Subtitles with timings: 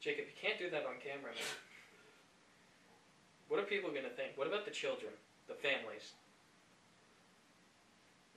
[0.00, 1.54] Jacob, you can't do that on camera, man.
[3.48, 4.36] What are people gonna think?
[4.36, 5.12] What about the children,
[5.48, 6.14] the families?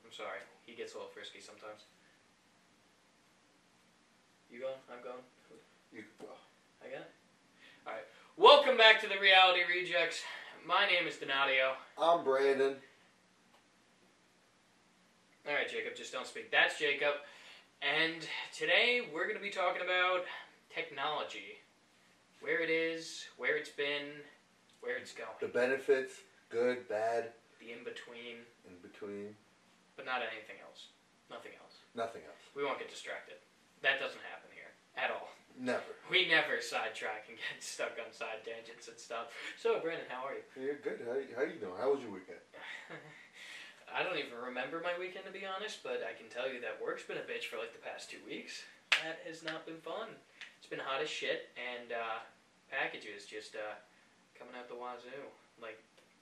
[0.03, 1.85] I'm sorry, he gets a little frisky sometimes.
[4.49, 4.81] You going?
[4.91, 5.23] I'm going.
[5.93, 6.27] You go.
[6.83, 7.11] I got it.
[7.87, 8.03] All right.
[8.37, 10.21] Welcome back to the Reality Rejects.
[10.65, 11.73] My name is Donadio.
[11.97, 12.75] I'm Brandon.
[15.47, 16.51] All right, Jacob, just don't speak.
[16.51, 17.13] That's Jacob.
[17.81, 20.25] And today we're going to be talking about
[20.73, 21.59] technology.
[22.41, 24.17] Where it is, where it's been,
[24.81, 25.37] where it's going.
[25.39, 27.29] The benefits, good, bad,
[27.61, 29.37] The in between, in between,
[29.95, 30.89] but not anything else.
[31.29, 31.85] Nothing else.
[31.95, 32.41] nothing else.
[32.57, 33.37] We won't get distracted.
[33.85, 35.29] That doesn't happen here at all.
[35.59, 35.93] Never.
[36.11, 39.31] We never sidetrack and get stuck on side tangents and stuff.
[39.55, 40.43] So, Brandon, how are you?
[40.59, 40.99] You're good.
[41.07, 41.77] How, how you doing?
[41.79, 42.43] How was your weekend?
[43.95, 46.83] I don't even remember my weekend to be honest, but I can tell you that
[46.83, 48.63] work's been a bitch for like the past two weeks.
[49.07, 50.19] That has not been fun.
[50.71, 52.23] It's been hot as shit, and uh,
[52.71, 53.75] packages just uh,
[54.39, 55.11] coming out the wazoo.
[55.61, 55.75] Like,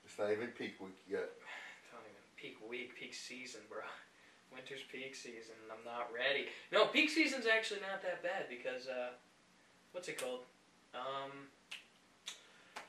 [0.04, 1.30] It's not even peak week yet.
[1.94, 3.86] don't even peak week, peak season, bro.
[4.52, 5.54] Winter's peak season.
[5.62, 6.50] and I'm not ready.
[6.74, 9.14] No, peak season's actually not that bad because uh,
[9.92, 10.50] what's it called?
[10.98, 11.46] Um,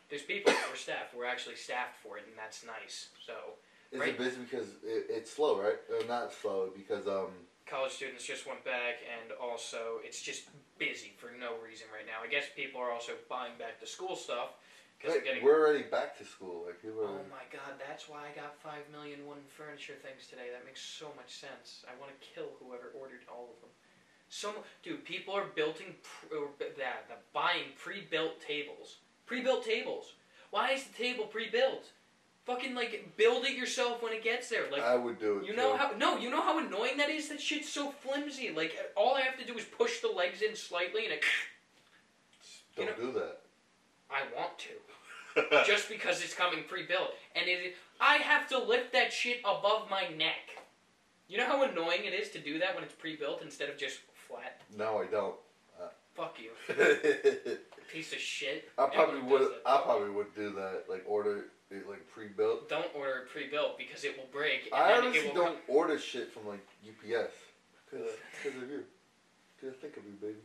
[0.08, 0.54] there's people.
[0.70, 1.12] We're staffed.
[1.12, 3.12] We're actually staffed for it, and that's nice.
[3.20, 3.60] So
[3.92, 4.08] Is Right.
[4.08, 5.76] it busy because it, it's slow, right?
[5.92, 7.36] Or not slow because um.
[7.70, 12.18] College students just went back, and also it's just busy for no reason right now.
[12.20, 14.58] I guess people are also buying back the school stuff
[14.98, 15.44] because they're getting.
[15.44, 16.66] we're already back to school.
[16.66, 17.06] Like people.
[17.06, 20.50] Oh my god, that's why I got five million one furniture things today.
[20.52, 21.86] That makes so much sense.
[21.86, 23.70] I want to kill whoever ordered all of them.
[24.30, 25.94] So, mu- dude, people are building
[26.78, 28.98] that buying pre-built tables.
[29.26, 30.14] Pre-built tables.
[30.50, 31.86] Why is the table pre-built?
[32.50, 34.64] Fucking like build it yourself when it gets there.
[34.72, 35.46] Like I would do it.
[35.46, 35.78] you know too.
[35.78, 37.28] how no, you know how annoying that is.
[37.28, 38.50] That shit's so flimsy.
[38.50, 41.22] Like all I have to do is push the legs in slightly, and it.
[42.74, 43.38] Don't you do that.
[44.10, 47.76] I want to, just because it's coming pre-built, and it.
[48.00, 50.58] I have to lift that shit above my neck.
[51.28, 54.00] You know how annoying it is to do that when it's pre-built instead of just
[54.26, 54.60] flat.
[54.76, 55.36] no, I don't.
[55.80, 56.50] Uh, Fuck you,
[57.92, 58.68] piece of shit.
[58.76, 59.52] I probably would.
[59.64, 60.86] I probably would do that.
[60.88, 62.68] Like order it like pre-built.
[62.68, 64.66] Don't order it pre-built because it will break.
[64.72, 67.32] And I honestly don't order shit from like UPS
[67.90, 68.84] because of you.
[69.60, 70.40] Just think of you, baby.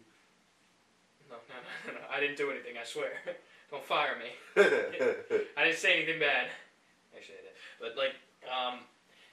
[1.30, 2.06] No, no, no, no, no.
[2.14, 2.76] I didn't do anything.
[2.80, 3.12] I swear.
[3.72, 4.30] don't fire me.
[5.58, 6.48] I didn't say anything bad.
[7.16, 7.56] Actually, I did.
[7.80, 8.16] But like,
[8.46, 8.80] um,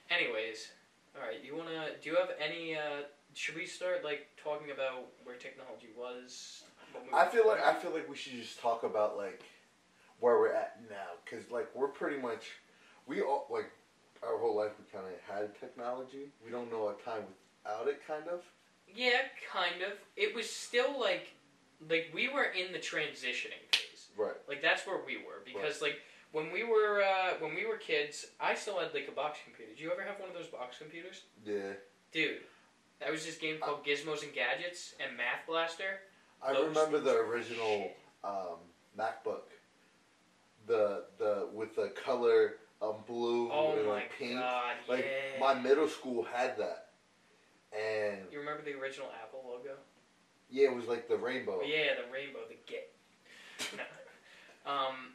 [0.09, 0.69] anyways,
[1.15, 1.43] all right.
[1.43, 1.89] You wanna?
[2.01, 2.75] Do you have any?
[2.75, 6.63] Uh, should we start like talking about where technology was?
[7.13, 9.43] I feel like I feel like we should just talk about like
[10.23, 12.51] where we're at now, cause like we're pretty much
[13.07, 13.69] we all like
[14.23, 16.31] our whole life we kind of had technology.
[16.45, 17.23] We don't know a time
[17.65, 18.41] without it, kind of.
[18.87, 19.19] Yeah,
[19.51, 19.97] kind of.
[20.15, 21.33] It was still like,
[21.89, 24.07] like we were in the transitioning phase.
[24.15, 24.39] Right.
[24.47, 25.99] Like that's where we were because like
[26.31, 29.71] when we were uh, when we were kids, I still had like a box computer.
[29.71, 31.23] Did you ever have one of those box computers?
[31.45, 31.73] Yeah.
[32.13, 32.39] Dude,
[33.01, 35.99] that was this game called Gizmos and Gadgets and Math Blaster.
[36.41, 37.91] I Those remember the original
[38.23, 38.63] um,
[38.97, 39.51] MacBook.
[40.67, 44.39] The the with the color um, blue Oh and like pink.
[44.39, 45.39] god, Like yeah.
[45.39, 46.89] my middle school had that,
[47.77, 49.75] and You remember the original Apple logo?
[50.49, 51.61] yeah, it was like the rainbow.
[51.65, 52.93] Yeah, the rainbow, the get.
[53.77, 53.83] No.
[54.65, 55.11] Um.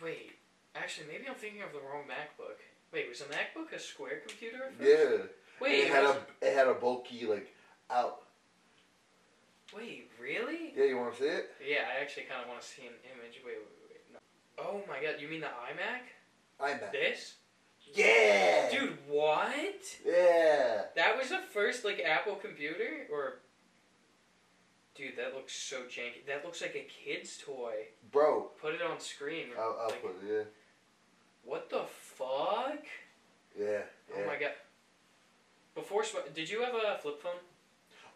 [0.00, 0.30] Wait,
[0.76, 2.58] actually, maybe I'm thinking of the wrong MacBook.
[2.92, 4.88] Wait, was a MacBook a square computer at first?
[4.88, 5.26] Yeah.
[5.60, 7.52] Wait, it it had was- a it had a bulky like
[7.90, 8.22] out.
[9.76, 10.72] Wait, really?
[10.76, 11.50] Yeah, you want to see it?
[11.66, 13.40] Yeah, I actually kind of want to see an image.
[13.44, 14.00] Wait, wait, wait.
[14.12, 14.18] No.
[14.58, 16.04] Oh my god, you mean the iMac?
[16.60, 16.92] iMac.
[16.92, 17.34] This?
[17.92, 18.68] Yeah.
[18.70, 19.98] Dude, what?
[20.06, 20.82] Yeah.
[20.96, 23.40] That was the first like Apple computer, or?
[24.94, 26.26] Dude, that looks so janky.
[26.26, 27.86] That looks like a kid's toy.
[28.12, 29.46] Bro, Put it on screen.
[29.58, 30.28] I'll, I'll Like, put it.
[30.30, 30.42] yeah.
[31.44, 32.84] What the fuck?
[33.58, 33.66] Yeah.
[33.66, 33.82] Yeah.
[34.16, 34.52] Oh my god.
[35.74, 36.02] Before,
[36.34, 37.32] did you have a flip phone?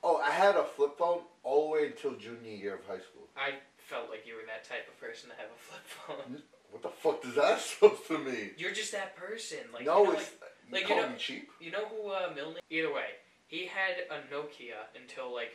[0.06, 3.26] Oh, I had a flip phone all the way until junior year of high school.
[3.36, 6.42] I felt like you were that type of person to have a flip phone.
[6.74, 8.50] What the fuck does that supposed to mean?
[8.58, 9.58] You're just that person.
[9.72, 11.48] Like no, you know, it's like, you like, you call know- me cheap.
[11.60, 12.56] you know who uh, Milne.
[12.68, 13.10] Either way,
[13.46, 15.52] he had a Nokia until like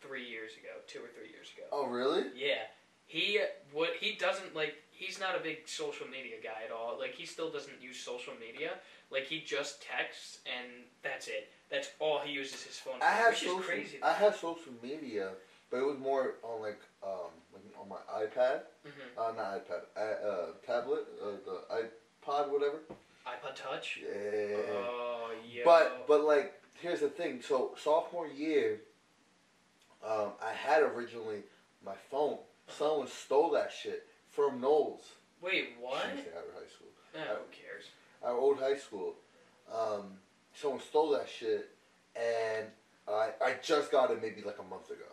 [0.00, 1.66] three years ago, two or three years ago.
[1.70, 2.24] Oh really?
[2.34, 2.64] Yeah,
[3.06, 3.40] he
[3.72, 4.74] what he doesn't like.
[4.90, 6.98] He's not a big social media guy at all.
[6.98, 8.70] Like he still doesn't use social media.
[9.10, 11.50] Like he just texts and that's it.
[11.70, 13.60] That's all he uses his phone for, I have which social.
[13.60, 13.98] is crazy.
[14.02, 15.30] I have social media,
[15.70, 18.62] but it was more on like um like on my iPad.
[18.84, 19.82] hmm Uh, not iPad.
[19.96, 21.06] I, uh, tablet.
[21.22, 21.88] Uh, the
[22.26, 22.80] iPod, whatever.
[23.26, 24.00] iPod Touch.
[24.02, 24.08] Yeah.
[24.68, 25.62] Oh yeah.
[25.64, 27.40] But but like here's the thing.
[27.40, 28.80] So sophomore year,
[30.04, 31.42] um, I had originally
[31.84, 32.38] my phone.
[32.68, 35.12] Someone stole that shit from Knowles.
[35.40, 36.02] Wait, what?
[36.02, 36.88] Say our high school.
[37.14, 37.84] Eh, who cares?
[38.22, 39.14] Our old high school.
[39.72, 40.18] Um,
[40.60, 41.68] someone stole that shit,
[42.16, 42.66] and
[43.08, 45.04] I I just got it maybe like a month ago.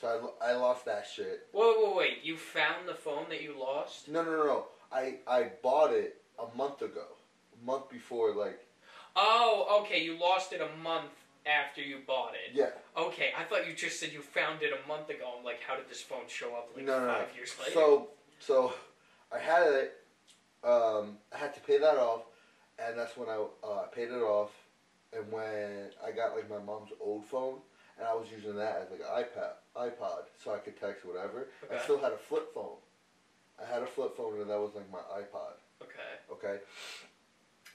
[0.00, 1.46] So I, I lost that shit.
[1.52, 2.18] Whoa, whoa, wait!
[2.22, 4.08] You found the phone that you lost?
[4.08, 4.64] No, no, no, no.
[4.92, 7.06] I I bought it a month ago.
[7.60, 8.60] A month before, like
[9.14, 10.02] Oh, okay.
[10.04, 11.10] You lost it a month
[11.46, 12.54] after you bought it.
[12.54, 12.70] yeah.
[12.98, 15.32] Okay, I thought you just said you found it a month ago.
[15.38, 17.12] I'm like, how did this phone show up like No, no, no.
[17.14, 17.72] five years later?
[17.72, 18.08] So
[18.38, 18.74] so
[19.32, 19.94] I had it.
[20.64, 22.22] Um, I had to pay that off,
[22.78, 24.50] and that's when I uh, paid it off.
[25.12, 27.58] And when I got like my mom's old phone,
[27.98, 31.48] and I was using that as like an iPad, iPod, so I could text whatever.
[31.64, 31.76] Okay.
[31.76, 32.76] I still had a flip phone.
[33.60, 35.54] I had a flip phone, and that was like my iPod.
[35.82, 36.20] okay.
[36.32, 36.58] Okay.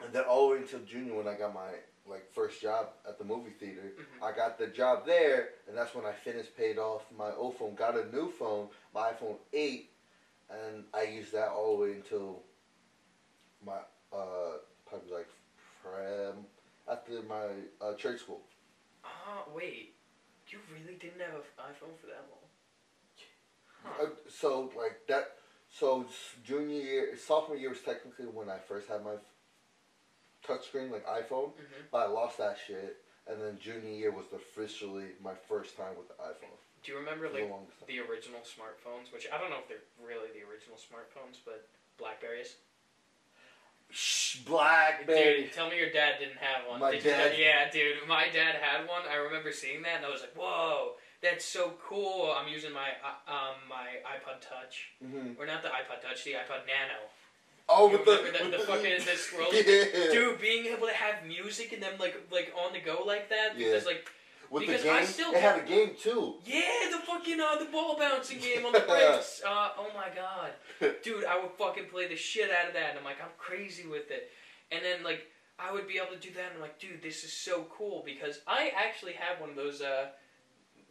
[0.03, 1.69] And then all the way until junior, when I got my
[2.06, 4.24] like first job at the movie theater, Mhm.
[4.24, 7.75] I got the job there, and that's when I finished, paid off my old phone,
[7.75, 9.92] got a new phone, my iPhone eight,
[10.50, 12.44] and I used that all the way until
[13.65, 13.80] my
[14.12, 14.57] uh
[14.91, 15.29] probably like
[15.81, 16.45] from
[16.91, 17.47] after my
[17.81, 18.41] uh, church school.
[19.05, 19.95] Oh, wait.
[20.49, 22.43] You really didn't have an iPhone for that long?
[23.83, 24.03] Huh.
[24.03, 25.31] Uh, so like that.
[25.71, 26.05] So
[26.43, 29.15] junior year, sophomore year was technically when I first had my
[30.43, 32.97] touchscreen like iPhone, hmm but I lost that shit.
[33.29, 36.57] And then junior year was officially my first time with the iPhone.
[36.83, 39.13] Do you remember For the like the original smartphones?
[39.13, 41.63] Which I don't know if they're really the original smartphones, but
[41.97, 42.57] Blackberries.
[44.45, 45.43] Blackberry.
[45.43, 46.79] Dude, tell me your dad didn't have one.
[46.79, 49.01] My dad- yeah, dude, my dad had one.
[49.09, 52.89] I remember seeing that, and I was like, "Whoa, that's so cool!" I'm using my
[53.03, 56.99] uh, um my iPod Touch, hmm or not the iPod Touch, the iPod Nano.
[57.69, 59.53] Oh, You with the, the- with the fucking- the scroll?
[59.53, 60.11] Yeah.
[60.11, 63.57] Dude, being able to have music and then like like on the go like that
[63.57, 64.09] because like
[64.51, 66.36] with because the I still it had a game too.
[66.45, 66.62] yeah,
[66.92, 69.42] the fucking uh the ball bouncing game on the bricks.
[69.45, 70.51] Uh, oh my god,
[71.03, 73.88] dude, I would fucking play the shit out of that, and I'm like, I'm crazy
[73.88, 74.30] with it.
[74.71, 75.25] And then like
[75.57, 78.03] I would be able to do that, and I'm like, dude, this is so cool
[78.06, 79.81] because I actually have one of those.
[79.81, 80.07] Uh,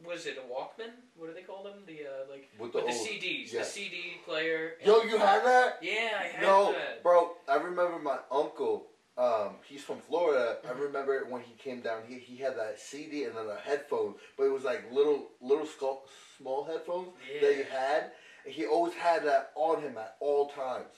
[0.03, 0.93] was it a Walkman?
[1.17, 1.75] What do they call them?
[1.87, 3.67] The uh, like With the with the old, CDs, yes.
[3.75, 4.73] the CD player.
[4.83, 5.79] Yo, you had that?
[5.83, 7.03] Yeah, I had No, that.
[7.03, 7.33] bro.
[7.47, 8.87] I remember my uncle.
[9.21, 10.59] Um, he's from Florida.
[10.65, 10.81] I Mhm.
[10.81, 14.45] remember when he came down here, he had that CD and then a headphone, but
[14.45, 16.09] it was like little, little skull,
[16.39, 17.13] small headphones
[17.43, 18.13] that he had.
[18.47, 20.95] He always had that on him at all times.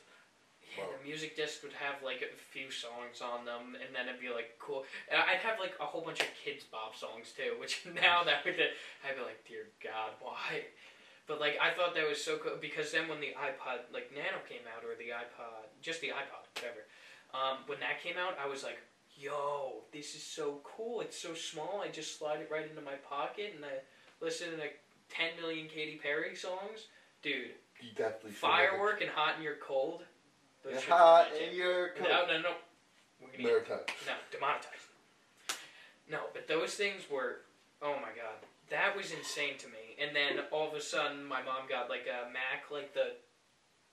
[0.77, 4.21] Yeah, the music disc would have like a few songs on them, and then it'd
[4.21, 4.87] be like cool.
[5.09, 8.45] And I'd have like a whole bunch of Kidz Bop songs too, which now that
[8.45, 8.55] would
[9.05, 10.67] I'd be like, dear God, why?
[11.27, 14.39] But like I thought that was so cool because then when the iPod like Nano
[14.49, 16.87] came out or the iPod, just the iPod, whatever,
[17.35, 18.79] um, when that came out, I was like,
[19.17, 21.01] yo, this is so cool.
[21.01, 21.83] It's so small.
[21.85, 23.81] I just slide it right into my pocket and I
[24.21, 24.81] listen to like
[25.11, 26.89] 10 million Katy Perry songs,
[27.23, 27.53] dude.
[27.81, 30.03] You definitely Firework and Hot and You're Cold.
[30.65, 31.97] Those You're hot are legit.
[31.97, 32.09] cold.
[32.11, 32.55] No, no, no.
[33.21, 33.79] We're gonna Maritime.
[34.07, 34.87] no, demonetized.
[36.11, 37.41] No, but those things were,
[37.81, 38.39] oh my god,
[38.71, 39.97] that was insane to me.
[40.01, 43.15] And then all of a sudden, my mom got like a Mac, like the,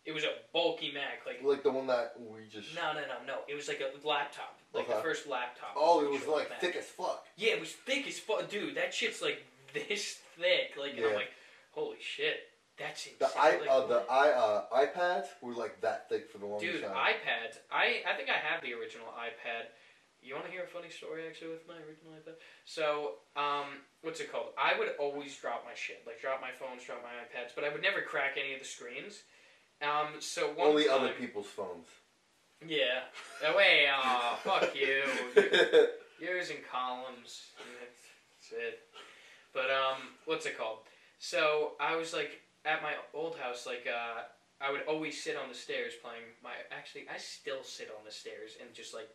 [0.06, 2.74] it was a bulky Mac, like Like the one that we just.
[2.76, 3.40] no, no, no, no.
[3.48, 5.02] It was like a laptop, like the Okay.
[5.04, 5.74] first laptop.
[5.76, 6.62] Oh, it was like Mac.
[6.62, 7.26] thick as fuck.
[7.36, 8.76] Yeah, it was thick as fuck, dude.
[8.76, 9.44] That shit's like
[9.74, 11.18] this thick, like, and I'm Yeah.
[11.18, 11.32] like,
[11.72, 13.18] holy shit, that's insane.
[13.20, 16.72] The i like, uh, the i uh, iPads were like that thick for the longest
[16.72, 16.96] Dude, time.
[16.96, 17.58] iPads.
[17.72, 19.68] I I think I have the original iPad.
[20.22, 22.36] You want to hear a funny story actually with my original iPad?
[22.66, 24.52] So, um, what's it called?
[24.58, 27.70] I would always drop my shit, like drop my phones, drop my iPads, but I
[27.70, 29.24] would never crack any of the screens.
[29.82, 31.88] Um, so one Only time, other people's phones.
[32.68, 33.02] Yeah.
[33.46, 35.04] Oh, way, aw, fuck you.
[36.22, 37.44] Yours and columns.
[37.80, 38.80] That's it.
[39.54, 40.80] But um, what's it called?
[41.20, 44.24] So I was like at my old house, like uh,
[44.62, 46.52] I would always sit on the stairs playing my.
[46.72, 49.08] Actually, I still sit on the stairs and just like,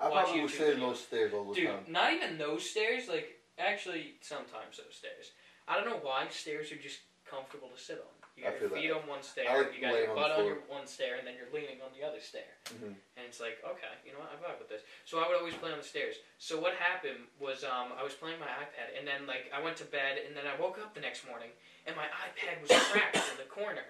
[0.00, 0.88] I Watch probably would YouTube sit in videos.
[0.88, 1.84] those stairs all the dude, time.
[1.88, 3.08] not even those stairs.
[3.08, 5.30] Like, actually, sometimes those stairs.
[5.68, 6.98] I don't know why stairs are just
[7.30, 8.19] comfortable to sit on.
[8.40, 9.00] You I got your feel feet that.
[9.00, 10.48] on one stair, I like you got laying your on the butt on floor.
[10.48, 12.48] your one stair, and then you're leaning on the other stair.
[12.72, 12.96] Mhm.
[12.96, 14.80] And it's like, okay, you know what, I vibe with this.
[15.04, 16.16] So I would always play on the stairs.
[16.40, 19.76] So what happened was um, I was playing my iPad, and then like I went
[19.84, 21.52] to bed, and then I woke up the next morning,
[21.86, 23.84] and my iPad was cracked in the corner.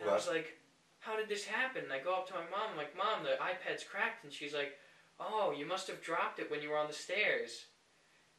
[0.00, 0.56] And I was like,
[1.00, 1.84] how did this happen?
[1.84, 4.54] And I go up to my mom, I'm like, Mom, the iPad's cracked, and she's
[4.54, 4.78] like,
[5.20, 7.66] Oh, you must have dropped it when you were on the stairs.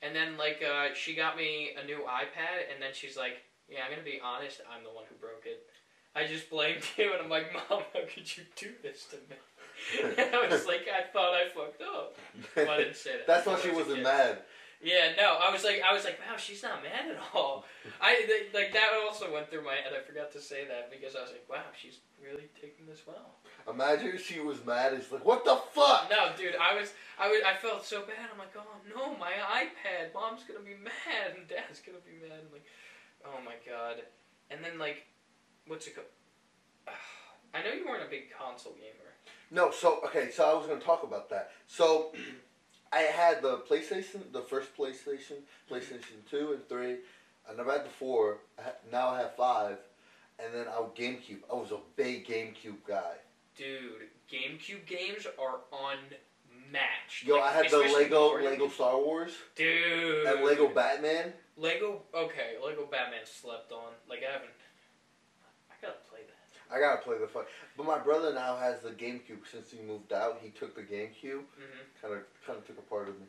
[0.01, 3.37] And then like uh, she got me a new iPad, and then she's like,
[3.69, 5.65] Yeah, I'm gonna be honest, I'm the one who broke it.
[6.15, 10.13] I just blamed you, and I'm like, Mom, how could you do this to me?
[10.19, 12.15] and I was like, I thought I fucked up.
[12.55, 13.27] Well, I didn't say that.
[13.27, 14.03] That's why she wasn't kid.
[14.03, 14.37] mad.
[14.83, 17.63] Yeah, no, I was like, I was like, wow, she's not mad at all.
[18.01, 19.95] I th- like that also went through my head.
[19.95, 23.39] I forgot to say that because I was like, wow, she's really taking this well.
[23.63, 24.91] Imagine if she was mad.
[24.91, 26.11] It's like, what the fuck?
[26.11, 28.27] No, dude, I was, I was, I felt so bad.
[28.27, 30.11] I'm like, oh no, my iPad.
[30.13, 32.43] Mom's gonna be mad, and Dad's gonna be mad.
[32.43, 32.67] I'm like,
[33.25, 34.03] oh my god.
[34.49, 35.05] And then like,
[35.67, 36.07] what's it called?
[37.53, 39.13] I know you weren't a big console gamer.
[39.51, 41.51] No, so okay, so I was gonna talk about that.
[41.67, 42.13] So
[42.93, 45.73] I had the PlayStation, the first PlayStation, mm-hmm.
[45.73, 46.97] PlayStation two and three.
[47.49, 48.39] I never had the four.
[48.57, 49.77] I ha- now I have five,
[50.39, 51.41] and then I was GameCube.
[51.51, 53.15] I was a big GameCube guy.
[53.55, 57.25] Dude, GameCube games are unmatched.
[57.25, 60.25] Yo, Like, I had the Lego Lego Star Wars Dude.
[60.25, 61.33] and Lego Batman.
[61.57, 62.01] Lego.
[62.13, 63.93] Okay, Lego Batman slept on.
[64.09, 64.51] Like I haven't.
[65.69, 66.75] I gotta play that.
[66.75, 67.47] I gotta play the fuck.
[67.77, 70.39] But my brother now has the GameCube since he moved out.
[70.41, 71.43] He took the GameCube,
[72.01, 73.27] kind of kind of took a part of me.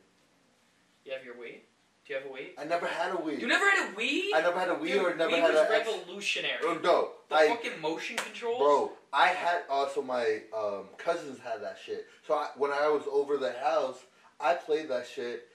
[1.04, 1.60] You have your Wii?
[2.06, 2.48] Do you have a Wii?
[2.58, 3.40] I never had a Wii.
[3.40, 4.22] You never had a Wii?
[4.34, 5.70] I never had a Wii Dude, or never Wii had was a.
[5.70, 6.58] Revolutionary.
[6.62, 8.58] Oh, no, the I fucking motion controls.
[8.58, 12.06] Bro, I had also my um, cousins had that shit.
[12.26, 13.98] So I, when I was over the house,
[14.38, 15.48] I played that shit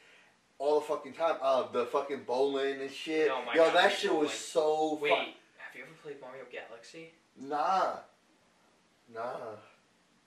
[0.59, 1.37] all the fucking time.
[1.41, 3.29] Uh, the fucking bowling and shit.
[3.31, 5.25] Oh my Yo, God, that shit was so Wait, fun.
[5.57, 7.13] have you ever played Mario Galaxy?
[7.41, 7.95] Nah,
[9.11, 9.55] nah.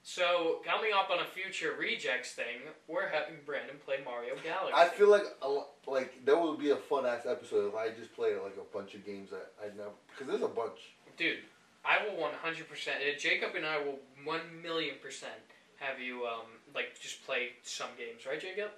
[0.02, 2.58] So coming up on a future rejects thing,
[2.88, 4.74] we're having Brandon play Mario Galaxy.
[4.74, 8.12] I feel like a, like there would be a fun ass episode if I just
[8.16, 10.96] played like a bunch of games that I never because there's a bunch.
[11.16, 11.38] Dude,
[11.84, 12.30] I will 100%.
[12.30, 15.34] Uh, Jacob and I will 1 million percent
[15.82, 18.70] have you, um, like, just play some games, right, Jacob?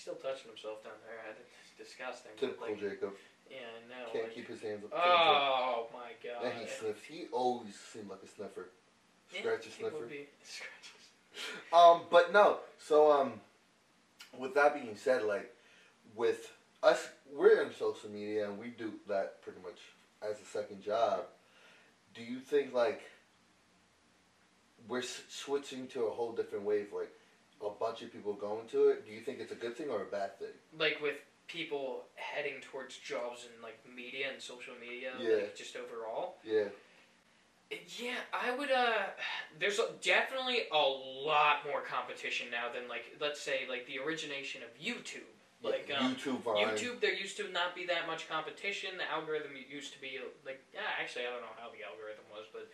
[0.00, 1.20] He's still touching himself down there.
[1.20, 1.36] I
[1.76, 2.32] disgusting.
[2.34, 3.12] but, Typical like, Jacob
[3.50, 4.10] Yeah, I know.
[4.12, 4.92] can't like- keep his hands up.
[4.94, 6.42] oh my god.
[6.42, 7.04] And he sniffs.
[7.04, 8.70] He always seemed like a sniffer.
[9.30, 10.06] Yeah, Scratch a he would sniffer.
[10.06, 11.70] be- Scratches.
[11.70, 12.60] Um, but no.
[12.78, 13.42] So um,
[14.38, 15.54] with that being said, like
[16.16, 16.50] with
[16.82, 19.80] us, we're in social media and we do that pretty much
[20.22, 21.24] as a second job.
[22.14, 23.02] Do you think like
[24.88, 26.88] we're s- switching to a whole different wave?
[26.94, 27.12] Like
[27.64, 29.06] a bunch of people going to it.
[29.06, 30.54] Do you think it's a good thing or a bad thing?
[30.78, 35.36] Like with people heading towards jobs in like media and social media, Yeah.
[35.36, 36.36] like just overall.
[36.44, 36.68] Yeah.
[37.98, 38.70] Yeah, I would.
[38.70, 39.14] Uh,
[39.60, 44.74] there's definitely a lot more competition now than like let's say like the origination of
[44.74, 45.30] YouTube.
[45.62, 46.66] Like um, YouTube, Vine.
[46.66, 48.96] YouTube, there used to not be that much competition.
[48.96, 52.46] The algorithm used to be like, yeah, actually, I don't know how the algorithm was,
[52.50, 52.66] but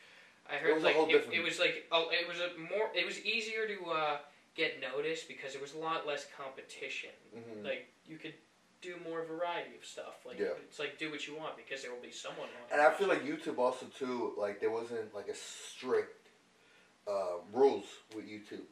[0.49, 3.05] I heard was a like it, it was like oh, it was a more, it
[3.05, 4.17] was easier to uh,
[4.57, 7.11] get noticed because there was a lot less competition.
[7.37, 7.65] Mhm.
[7.65, 8.35] Like you could
[8.81, 10.25] do more variety of stuff.
[10.25, 10.55] Like Yeah.
[10.67, 12.49] it's like do what you want because there will be someone.
[12.71, 16.29] And I feel like YouTube also too, like there wasn't like a strict
[17.07, 17.85] uh, rules
[18.15, 18.65] with YouTube.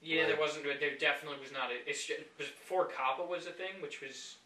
[0.00, 0.28] Yeah, Right.
[0.28, 0.64] there wasn't.
[0.64, 1.70] There definitely was not.
[1.70, 4.36] A, it's just, it was before COPPA was a thing, which was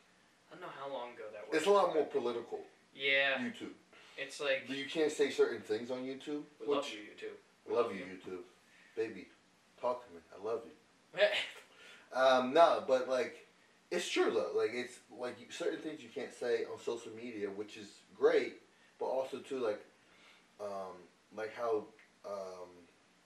[0.50, 1.58] I don't know how long ago that was.
[1.58, 2.64] It's a lot more political.
[2.94, 3.74] Yeah, YouTube.
[4.16, 6.44] it's like You can't say certain things on YouTube.
[6.60, 7.36] we love you, YouTube.
[7.72, 8.42] Love you, YouTube.
[8.96, 9.28] Baby,
[9.80, 10.20] talk to me.
[10.34, 10.72] I love you.
[12.10, 13.46] Um, no, but like,
[13.90, 14.58] it's true though.
[14.58, 18.54] Like, it's like you, certain things you can't say on social media, which is great,
[18.98, 19.84] but also too like,
[20.58, 20.96] um,
[21.36, 21.84] like how
[22.24, 22.68] um,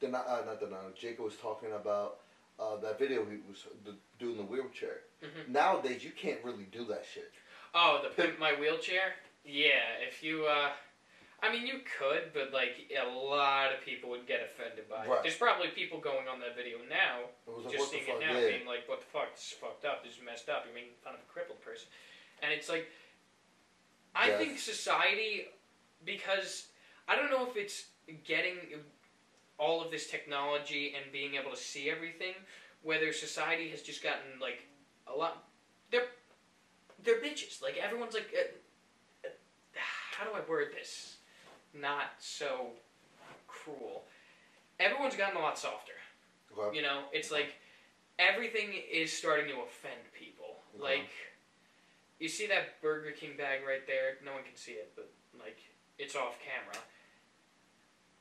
[0.00, 2.18] Dena- uh, not Denano, Jacob was talking about
[2.58, 5.02] uh, that video he was the, doing the wheelchair.
[5.22, 5.48] Mhm.
[5.48, 7.30] Nowadays, you can't really do that shit.
[7.74, 9.14] Oh, the pimp my wheelchair.
[9.44, 10.44] Yeah, if you.
[10.46, 10.70] uh
[11.42, 15.18] I mean, you could, but like a lot of people would get offended by Right.
[15.18, 15.22] it.
[15.24, 18.38] There's probably people going on that video now, It was like, just seeing it now,
[18.38, 18.46] Yeah.
[18.46, 19.34] being like, "What the fuck?
[19.34, 20.04] This is fucked up.
[20.04, 20.64] This is messed up.
[20.64, 21.88] You're making fun of a crippled person,"
[22.40, 22.88] and it's like,
[24.14, 24.38] I Yes.
[24.38, 25.48] think society,
[26.04, 26.68] because
[27.08, 27.86] I don't know if it's
[28.24, 28.84] getting
[29.58, 32.34] all of this technology and being able to see everything,
[32.82, 34.62] whether society has just gotten like
[35.08, 35.44] a lot.
[35.90, 36.08] They're
[37.00, 37.60] they're bitches.
[37.60, 39.30] Like everyone's like, uh, uh,
[39.74, 41.16] how do I word this?
[41.74, 42.70] Not so
[43.46, 44.04] cruel.
[44.78, 45.92] Everyone's gotten a lot softer.
[46.56, 46.76] Okay.
[46.76, 47.54] You know, it's like
[48.18, 50.60] everything is starting to offend people.
[50.74, 50.82] Okay.
[50.82, 51.10] Like,
[52.18, 54.18] you see that Burger King bag right there?
[54.24, 55.58] No one can see it, but like,
[55.98, 56.78] it's off camera.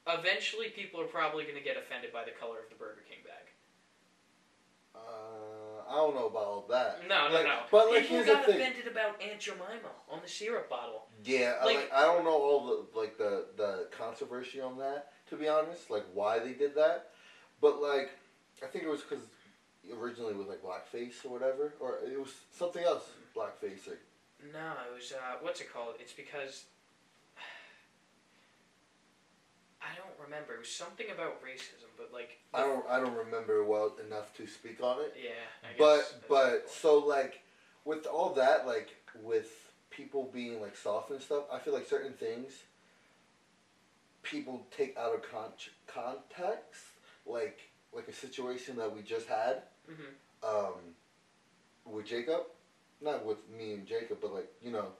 [0.07, 3.19] Eventually, people are probably going to get offended by the color of the Burger King
[3.23, 3.45] bag.
[4.95, 5.40] Uh,
[5.91, 7.01] I don't know about all that.
[7.07, 7.59] No, no, Like, no.
[7.69, 8.61] but, like, people here's the got thing.
[8.61, 11.07] offended about Aunt Jemima on the syrup bottle.
[11.23, 15.11] Yeah, I Like- like, I don't know all the like the the controversy on that
[15.29, 17.11] to be honest, like why they did that,
[17.59, 18.09] but like
[18.63, 19.23] I think it was because
[19.93, 23.87] originally it was like blackface or whatever, or it was something else blackface.
[24.53, 25.95] No, it was uh, what's it called?
[25.99, 26.65] It's because
[27.37, 27.41] I
[29.81, 30.53] I don't remember.
[30.53, 32.39] It was something about racism, but like.
[32.53, 35.15] I don't I don't remember well enough to speak on it.
[35.21, 35.31] Yeah.
[35.63, 36.69] I guess But but a good point.
[36.71, 37.41] so like
[37.85, 38.89] with all that like
[39.21, 39.49] with
[39.89, 42.53] people being like soft and stuff, I feel like certain things
[44.23, 45.51] people take out of con-
[45.87, 46.83] context,
[47.25, 47.59] like
[47.93, 50.13] like a situation that we just had Mhm.
[50.43, 50.95] um,
[51.85, 52.45] with Jacob,
[53.01, 54.93] not with me and Jacob, but like you know,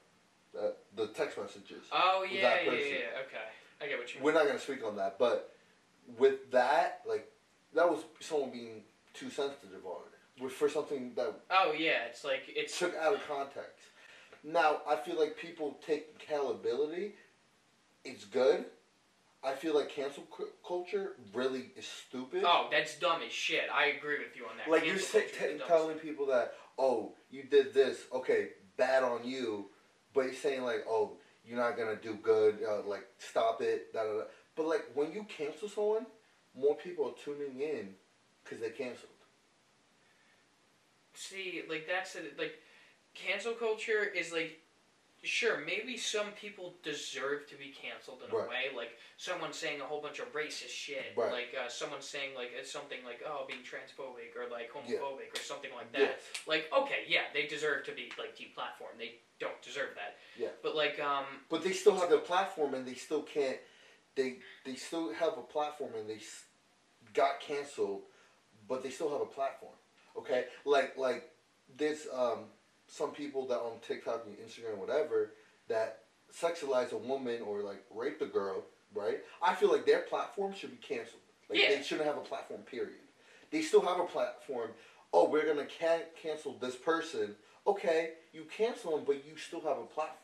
[0.54, 1.84] the, the text messages.
[1.92, 3.22] Oh yeah, yeah, yeah.
[3.26, 3.48] Okay,
[3.82, 4.26] I get what you mean.
[4.26, 5.54] We're not gonna speak on that, but
[6.18, 7.32] with that, like
[7.74, 8.84] that was someone being
[9.14, 10.44] too sensitive on it.
[10.44, 13.86] With for something that Oh yeah, it's like it's took out of context.
[14.44, 17.14] Now I feel like people take accountability.
[18.04, 18.66] It's good.
[19.44, 22.44] I feel like cancel cu- culture really is stupid.
[22.46, 23.64] oh that's dumb as shit.
[23.74, 24.70] I agree with you on that.
[24.72, 29.22] like you're Cancel t- t- telling people that oh you did this okay bad on
[29.28, 29.68] you,
[30.14, 31.14] but you're saying like oh
[31.46, 34.24] you're not gonna do good uh, like stop it da, da, da.
[34.56, 36.06] But like when you cancel someone,
[36.56, 37.90] more people are tuning in
[38.44, 39.10] because they canceled.
[41.14, 42.56] See, like that's a, like
[43.14, 44.61] cancel culture is like
[45.24, 48.46] sure maybe some people deserve to be canceled in Right.
[48.46, 51.32] a way like someone saying a whole bunch of racist shit Right.
[51.32, 54.98] like uh, someone saying like it's something like oh being transphobic or like Yeah.
[54.98, 56.20] homophobic or something like that Yes.
[56.48, 60.50] like okay yeah they deserve to be like deplatformed they don't deserve that Yeah.
[60.64, 63.58] but like um But they still have their platform, and they still can't.
[64.16, 66.20] They they still have a platform, and they
[67.14, 68.04] got canceled,
[68.68, 69.74] but they still have a platform.
[70.18, 71.30] Okay, like like
[71.78, 72.46] this um
[72.92, 75.32] some people that on TikTok and Instagram, whatever,
[75.70, 76.00] that
[76.38, 78.64] sexualize a woman or like rape a girl.
[78.94, 79.20] Right?
[79.42, 81.22] I feel like their platform should be canceled.
[81.50, 81.70] Like Yeah.
[81.78, 82.62] they shouldn't have a platform.
[82.64, 83.00] Period.
[83.50, 84.72] They still have a platform.
[85.14, 87.36] Oh, we're gonna can- cancel this person.
[87.66, 90.18] Okay, you cancel them, but you still have a platform.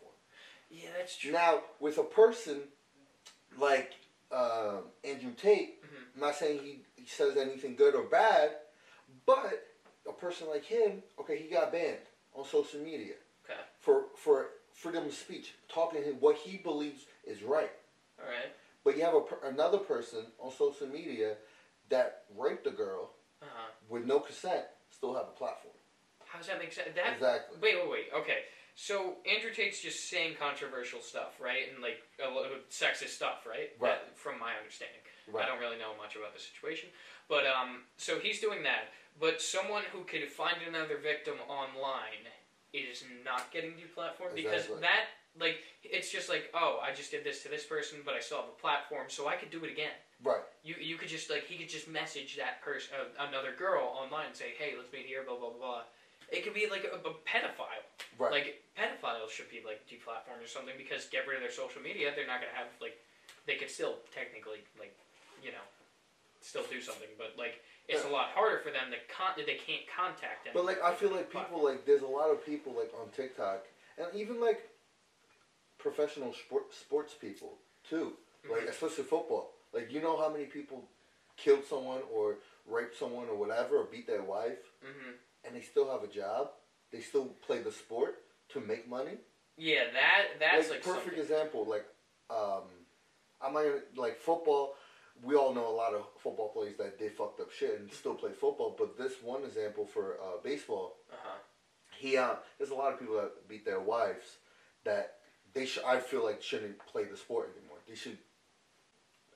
[0.70, 2.60] yeah that's true Now, with a person
[3.58, 3.94] like
[4.32, 5.88] um, Andrew Tate, Mhm.
[6.16, 8.58] I'm not saying he, he says anything good or bad,
[9.26, 9.66] but
[10.06, 12.00] a person like him, okay, he got banned
[12.38, 17.42] on social media okay for for freedom of speech, talking him what he believes is
[17.42, 17.72] right.
[18.22, 18.52] all right
[18.84, 21.36] But you have a, another person on social media
[21.90, 25.74] that raped a girl uh-huh with no consent, still have a platform.
[26.28, 27.58] how does that make sense that exactly.
[27.62, 28.08] Wait, wait, wait.
[28.22, 28.40] Okay.
[28.76, 31.66] So Andrew Tate's just saying controversial stuff, right?
[31.74, 33.74] And like a of sexist stuff, right?
[33.80, 33.98] Right.
[33.98, 35.02] That- from my understanding,
[35.34, 36.90] I don't really know much about the situation,
[37.28, 38.94] but um, so he's doing that.
[39.20, 42.30] But someone who could find another victim online
[42.74, 44.82] is not getting deplatformed because Exactly.
[44.82, 45.06] that,
[45.40, 48.38] like, it's just like, oh, I just did this to this person, but I still
[48.38, 49.96] have a platform, so I could do it again.
[50.24, 50.42] Right.
[50.64, 54.34] You you could just like he could just message that person uh, another girl online
[54.34, 55.58] and say, hey, let's meet here, blah blah blah.
[55.60, 55.82] blah.
[56.34, 57.86] It could be like a, a pedophile.
[58.18, 58.32] Right.
[58.32, 62.12] Like pedophiles should be like deplatformed or something because get rid of their social media.
[62.18, 62.98] They're not gonna have like
[63.46, 64.98] they could still technically like
[65.46, 65.62] you know
[66.42, 69.88] still do something, but like it's a lot harder for them to con they can't
[69.96, 70.54] contact them.
[70.54, 73.66] But like I feel like people like there's a lot of people like on TikTok
[73.98, 74.70] and even like
[75.78, 78.14] professional sport, sports people too.
[78.50, 78.70] Like Mhm.
[78.70, 79.54] especially football.
[79.74, 80.88] Like you know how many people
[81.36, 85.12] killed someone or raped someone or whatever or beat their wife hmm
[85.44, 86.52] and they still have a job.
[86.92, 89.18] They still play the sport to make money.
[89.56, 91.20] Yeah, that that's like, like, perfect something.
[91.20, 91.66] example.
[91.66, 91.86] Like
[92.30, 92.64] um,
[93.42, 94.76] I'm not gonna like football.
[95.24, 98.14] We all know a lot of football players that did fucked up shit and still
[98.16, 98.76] play football.
[98.78, 101.38] But this one example for uh, baseball, Uh-huh.
[102.00, 104.38] he uh, there's a lot of people that beat their wives
[104.84, 105.16] that
[105.54, 107.78] they should I feel like shouldn't play the sport anymore.
[107.88, 108.18] They should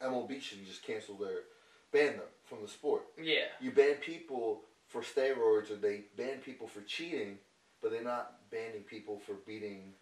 [0.02, 1.42] MLB should just cancel their
[1.92, 3.04] ban them from the sport.
[3.22, 3.46] Yeah.
[3.60, 7.38] You ban people for steroids or they ban people for cheating,
[7.82, 9.94] but they're not banning people for beating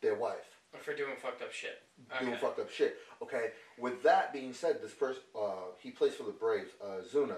[0.00, 1.82] their wife For doing fucked up shit.
[2.20, 2.40] doing Okay.
[2.40, 2.98] fucked up shit.
[3.22, 3.52] Okay.
[3.78, 6.70] With that being said, this person uh, he plays for the Braves.
[6.82, 7.36] Uh, Ozuna,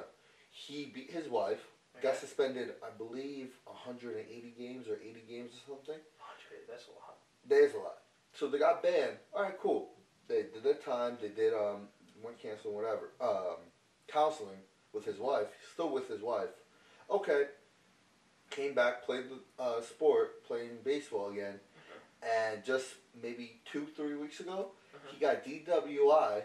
[0.51, 1.67] he beat his wife.
[2.03, 2.19] Got Okay.
[2.19, 6.01] suspended, I believe, 180 games or 80 games or something.
[6.49, 7.19] Shit, that's a lot.
[7.47, 7.99] There's a lot.
[8.33, 9.17] So they got banned.
[9.33, 9.91] All right, cool.
[10.29, 11.19] They did their time.
[11.21, 11.89] They did um
[12.23, 13.11] went canceling whatever.
[13.21, 13.57] Um,
[14.09, 14.59] counseling
[14.93, 15.47] with his wife.
[15.73, 16.51] Still with his wife.
[17.11, 17.45] Okay.
[18.51, 21.61] Came back, played the uh, sport, playing baseball again,
[22.23, 22.87] and just
[23.23, 25.11] maybe two, three weeks ago, Mhm.
[25.11, 26.45] he got DWI,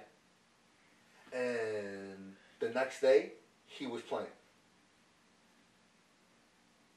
[1.34, 3.34] and the next day
[3.66, 4.32] he was playing.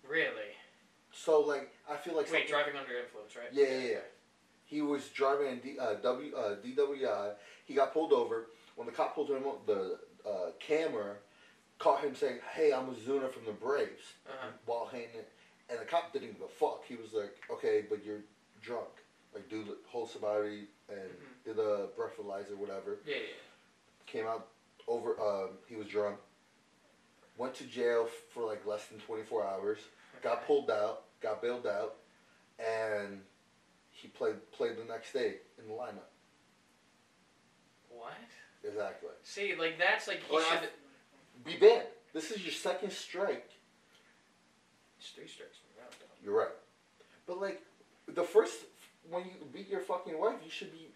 [0.03, 0.55] Really?
[1.13, 3.53] So like, I feel like Wait, driving under influence, right?
[3.53, 4.01] Yeah, yeah, yeah.
[4.65, 7.35] He was driving in D, uh, w, uh, DWI.
[7.65, 8.51] He got pulled over.
[8.77, 11.17] When the cop pulled him up, the uh, camera
[11.79, 14.51] caught him saying, "Hey, I'm Ozuna from the Braves," Uh-huh.
[14.67, 15.33] while hanging it.
[15.71, 16.85] And the cop didn't give a fuck.
[16.85, 18.23] He was like, "Okay, but you're
[18.61, 18.89] drunk.
[19.35, 21.45] Like, do the whole sobriety and Mhm.
[21.45, 23.35] do the breathalyzer, whatever." Yeah, yeah.
[24.07, 24.49] came out
[24.87, 25.21] over.
[25.21, 26.19] Um, he was drunk.
[27.37, 29.79] Went to jail for like less than 24 hours.
[30.23, 31.05] Got pulled out.
[31.21, 31.97] Got bailed out,
[32.59, 33.25] and
[33.91, 36.09] he played played the next day in the lineup.
[37.91, 38.13] What?
[38.65, 39.11] Exactly.
[39.23, 40.71] See, like that's like he Well, should.
[41.45, 41.87] Be banned.
[42.13, 43.51] This is your second strike.
[44.99, 45.59] It's three strikes.
[46.25, 46.55] You're right.
[47.27, 47.63] But like
[48.15, 48.55] the first
[49.09, 50.89] when you beat your fucking wife, you should be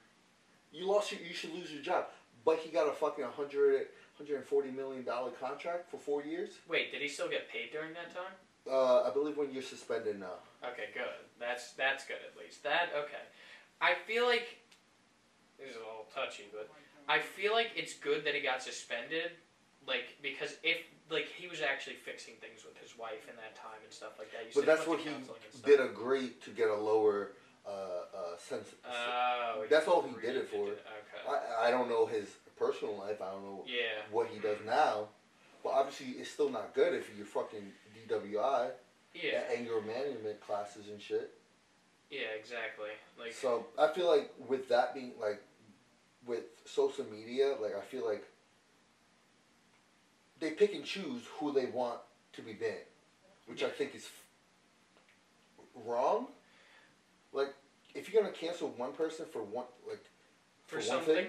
[0.72, 2.06] you lost your you should lose your job.
[2.44, 6.50] But he got a fucking 100 140 million dollar contract for 4 years.
[6.68, 8.34] Wait, did he still get paid during that time?
[8.70, 10.38] Uh, I believe when you're suspended now.
[10.64, 11.26] Okay, good.
[11.40, 12.62] That's that's good at least.
[12.62, 13.24] That okay.
[13.80, 14.58] I feel like
[15.58, 16.70] this is a little touchy, but
[17.08, 19.32] I feel like it's good that he got suspended,
[19.86, 20.78] like because if
[21.10, 24.30] like he was actually fixing things with his wife in that time and stuff like
[24.32, 24.46] that.
[24.46, 25.66] You But that's what he counseling and stuff.
[25.66, 27.32] did agree to get a lower
[27.66, 28.70] uh, uh, sentence.
[28.88, 30.66] Oh, That's all he did it for.
[30.66, 31.38] do- Okay.
[31.60, 32.26] I, I don't know his
[32.58, 33.20] personal life.
[33.20, 34.02] I don't know yeah.
[34.10, 35.08] what he does now.
[35.62, 37.70] But obviously, it's still not good if you're fucking
[38.08, 38.70] DWI,
[39.14, 39.42] Yeah.
[39.54, 41.30] anger management classes and shit.
[42.10, 42.20] Yeah.
[42.38, 42.90] Exactly.
[43.18, 43.32] Like.
[43.32, 45.40] So I feel like with that being like
[46.26, 48.24] with social media, like I feel like
[50.42, 52.00] they pick and choose who they want
[52.34, 52.74] to be banned,
[53.46, 54.26] which I think is f-
[55.86, 56.26] wrong.
[57.32, 57.54] Like
[57.94, 60.04] if you're gonna cancel one person for one like
[60.66, 61.26] for, for something, thing,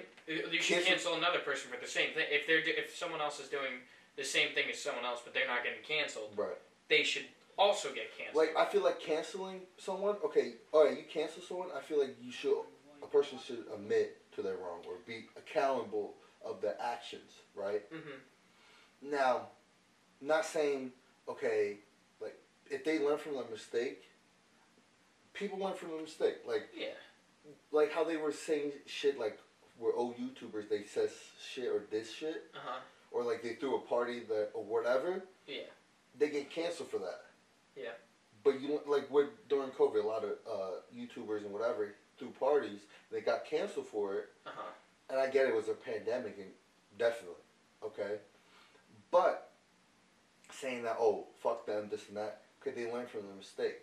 [0.52, 2.26] you should cancel- another person for the same thing.
[2.30, 3.82] If they're if someone else is doing
[4.16, 6.58] the same thing as someone else, but they're not getting canceled, right.
[6.90, 7.26] they should
[7.58, 8.36] also get canceled.
[8.48, 10.16] Like I feel like canceling someone.
[10.26, 11.68] Okay, all right, you cancel someone.
[11.76, 12.56] I feel like you should
[13.04, 17.32] a person should admit to their wrong or be accountable of their actions.
[17.56, 17.84] Right.
[17.92, 18.18] hmm
[19.04, 19.48] Now,
[20.22, 20.92] not saying
[21.28, 21.78] okay,
[22.22, 22.36] like
[22.70, 24.04] if they learn from their mistake,
[25.34, 26.38] people learn from the mistake.
[26.48, 26.94] Like Yeah.
[27.72, 29.38] like how they were saying shit like
[29.80, 31.12] were old YouTubers they says
[31.52, 32.80] shit or this shit Uh huh.
[33.12, 35.22] or like they threw a party that or whatever.
[35.48, 35.64] Yeah.
[36.18, 37.26] They get canceled for that.
[37.76, 37.90] Yeah.
[38.44, 42.82] But you like with during COVID, a lot of uh, YouTubers and whatever threw parties.
[43.12, 44.72] They got canceled for it, Uh huh.
[45.10, 46.52] and I get it was a pandemic, and
[46.98, 47.36] definitely
[47.84, 48.18] okay.
[49.14, 49.52] But
[50.52, 53.80] saying that, oh fuck them, this and that, could they learn from their mistake?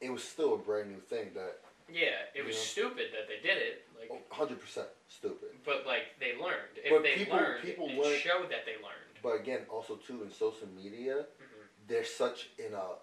[0.00, 1.58] It was still a brand new thing that
[1.90, 2.22] Yeah.
[2.34, 2.62] It was Yeah.
[2.62, 3.84] stupid that they did it.
[3.98, 4.10] Like.
[4.12, 5.50] oh, hundred percent stupid.
[5.64, 6.76] But like they learned.
[6.78, 9.18] If But they people- learned, people it learn- showed that they learned.
[9.22, 11.44] But again, also too in social media, hmm
[11.88, 12.96] they're such in a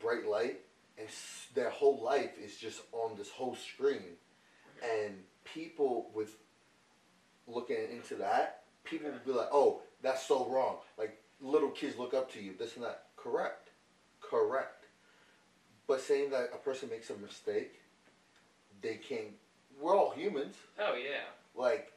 [0.00, 0.60] bright light,
[0.98, 4.18] and s- their whole life is just on this whole screen,
[4.82, 6.36] and people with
[7.46, 12.14] looking into that, people would be like, "Oh, that's so wrong." Like little kids look
[12.14, 13.06] up to you, this and that.
[13.16, 13.68] Correct,
[14.20, 14.84] correct.
[15.86, 17.80] But saying that a person makes a mistake,
[18.80, 19.34] they can't.
[19.80, 20.56] We're all humans.
[20.78, 21.24] Oh yeah.
[21.54, 21.92] Like,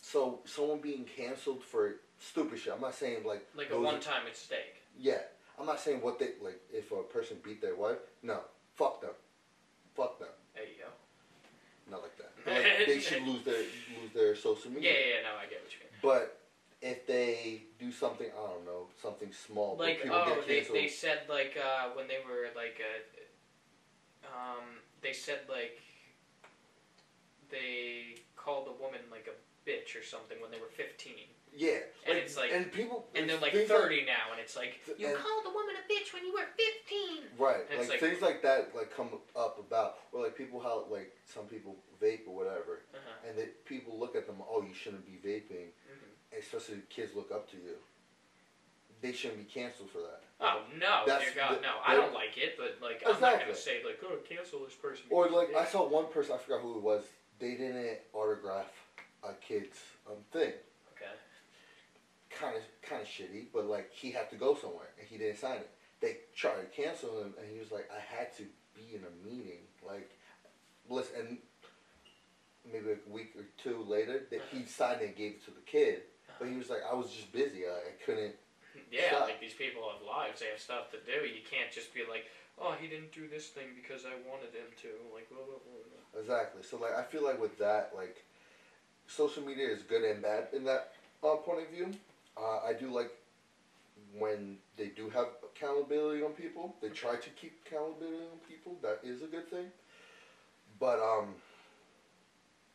[0.00, 2.72] so someone being canceled for stupid shit.
[2.74, 4.82] I'm not saying like Like a one-time mistake.
[4.98, 5.18] yeah,
[5.58, 6.60] I'm not saying what they like.
[6.72, 8.40] If a person beat their wife, no,
[8.76, 9.10] fuck them,
[9.96, 10.28] fuck them.
[10.54, 10.90] There you go.
[11.90, 12.24] Not like that.
[12.46, 14.92] Like, they should lose their lose their social Yeah, media.
[14.92, 15.22] yeah, yeah.
[15.22, 15.98] No, I get what you mean.
[16.02, 16.37] But
[16.80, 20.56] if they do something, I don't know, something small, but Like, people oh, get they,
[20.58, 20.76] canceled.
[20.78, 24.64] they said like uh, when they were like, uh, um,
[25.02, 25.80] they said like
[27.50, 29.36] they called a woman like a
[29.68, 33.38] bitch or something when they were fifteen, yeah, and it's like- and people and they're
[33.38, 36.12] like things thirty now, and it's like Th- you and- called a woman a bitch
[36.14, 37.24] when you were fifteen.
[37.38, 40.60] Right, And it's like, like- things like that, like come up about, or like people
[40.60, 43.28] how like some people vape or whatever, Uh-huh.
[43.28, 45.68] and that people look at them, oh, you shouldn't be vaping.
[46.36, 47.76] Especially kids look up to you.
[49.00, 50.22] They shouldn't be canceled for that.
[50.40, 51.74] Oh no, That's dear God, the- no!
[51.84, 55.04] I don't like it, but like I'm not gonna say like, oh, cancel this person.
[55.10, 57.04] Or like I saw one person, I forgot who it was.
[57.38, 58.70] They didn't autograph
[59.22, 60.52] a kid's um, thing.
[60.96, 61.12] Okay.
[62.30, 65.38] Kind of, kind of shitty, but like he had to go somewhere and he didn't
[65.38, 65.70] sign it.
[66.00, 69.28] They tried to cancel him, and he was like, "I had to be in a
[69.28, 70.10] meeting." Like,
[70.88, 71.38] listen, and
[72.72, 75.60] maybe a week or two later, that he signed it and gave it to the
[75.66, 76.02] kid.
[76.38, 77.66] But he was like, "I was just busy.
[77.66, 78.34] I, I couldn't."
[78.90, 79.28] Yeah, Stop.
[79.28, 81.26] like these people have lives; they have stuff to do.
[81.26, 82.26] You can't just be like,
[82.60, 84.88] oh, he didn't do this thing because I wanted him to.
[85.14, 86.20] Like, blah, blah, blah.
[86.20, 86.62] Exactly.
[86.62, 88.22] So like I feel like with that, like
[89.06, 91.90] social media is good and bad in that uh, point of view.
[92.36, 93.10] Uh, I do like
[94.16, 96.74] when they do have accountability on people.
[96.80, 98.76] They try to keep accountability on people.
[98.82, 99.66] That is a good thing.
[100.78, 101.34] But um,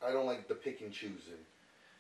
[0.06, 1.40] I don't like the pick and choose and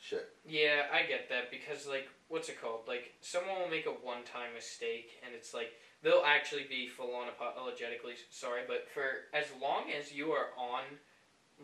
[0.04, 0.36] shit.
[0.46, 2.82] Yeah, I get that because like, what's it called?
[2.88, 5.72] Like, someone will make a one-time mistake, and it's like
[6.04, 8.62] they'll actually be full-on apologetically sorry.
[8.68, 10.84] But for as long as you are on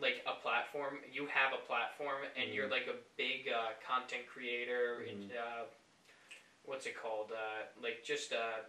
[0.00, 5.04] like a platform, you have a platform, and you're like a big uh, content creator,
[5.04, 5.68] and uh,
[6.64, 7.32] what's it called?
[7.32, 8.64] Uh, like just a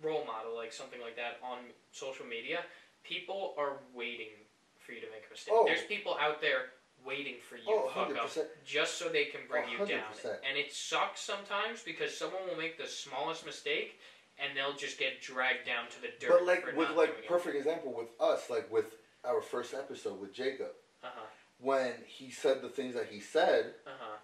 [0.00, 1.58] role model, like something like that on
[1.90, 2.62] social media.
[3.02, 4.30] People are waiting
[4.78, 5.54] for you to make a mistake.
[5.56, 5.64] Oh.
[5.66, 8.46] There's people out there waiting for you Oh, to fuck 100%.
[8.64, 10.12] just so they can bring Oh, you down.
[10.48, 13.98] And it sucks sometimes because someone will make the smallest mistake
[14.38, 16.30] and they'll just get dragged down to the dirt.
[16.30, 17.28] But like with like doing it.
[17.28, 18.86] perfect example with us, like with
[19.24, 21.20] our first episode with Jacob, Uh-huh.
[21.58, 24.16] when he said the things that he said, Uh-huh.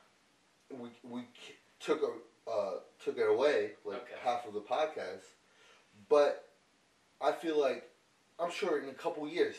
[0.70, 1.24] we we
[1.80, 4.14] took a uh, took it away like Okay.
[4.22, 5.22] half of the podcast.
[6.08, 6.46] But
[7.20, 7.88] I feel like
[8.38, 9.56] I'm sure in a couple years,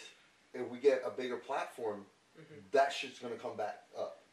[0.53, 2.05] if we get a bigger platform,
[2.39, 2.71] Mhm.
[2.71, 4.23] that shit's gonna come back up.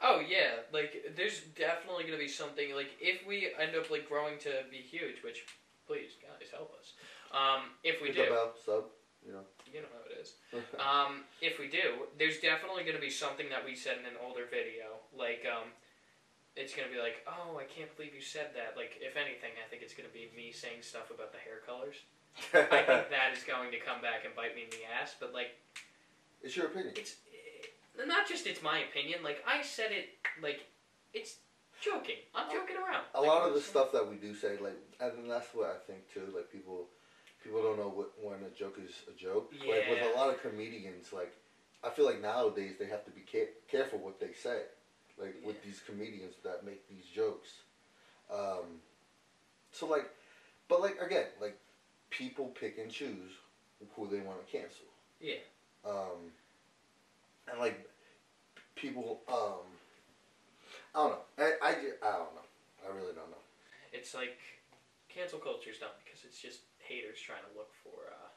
[0.00, 4.38] Oh yeah, like there's definitely gonna be something like if we end up like growing
[4.40, 5.44] to be huge, which
[5.86, 6.92] please guys help us.
[7.32, 8.84] Um, if we do, bell, sub,
[9.26, 9.42] you know.
[9.66, 10.34] you know how it is.
[10.78, 14.46] Um, if we do, there's definitely gonna be something that we said in an older
[14.48, 15.74] video, like um,
[16.54, 18.76] it's gonna be like, oh, I can't believe you said that.
[18.76, 21.96] Like if anything, I think it's gonna be me saying stuff about the hair colors.
[22.54, 25.16] I think that is going to come back and bite me in the ass.
[25.18, 25.58] But like
[26.42, 26.94] it's your opinion.
[26.96, 27.16] it's
[28.06, 29.22] not just it's my opinion.
[29.24, 30.10] Like I said it,
[30.42, 30.60] like
[31.12, 31.36] it's
[31.80, 32.16] joking.
[32.34, 33.04] I'm joking around.
[33.14, 35.68] a Like, lot of the it's- stuff that we do say, like, and that's what
[35.70, 36.32] I think too.
[36.34, 36.86] Like people,
[37.42, 39.52] people don't know what when a joke is a joke.
[39.60, 41.32] Like with a lot of comedians, like
[41.82, 44.62] I feel like nowadays they have to be ca- careful what they say.
[45.16, 47.48] Like with these comedians that make these jokes.
[48.32, 48.80] Um,
[49.72, 50.08] so like,
[50.68, 51.56] but like again, like
[52.10, 53.32] people pick and choose
[53.96, 54.86] who they want to cancel.
[55.20, 55.34] Yeah.
[55.84, 56.32] Um,
[57.50, 57.88] and like
[58.74, 59.66] people, um,
[60.94, 61.18] I don't know.
[61.38, 62.46] I, I, I don't know.
[62.84, 63.44] I really don't know.
[63.92, 64.38] It's like
[65.08, 68.28] cancel culture is dumb because it's just haters trying to look for uh,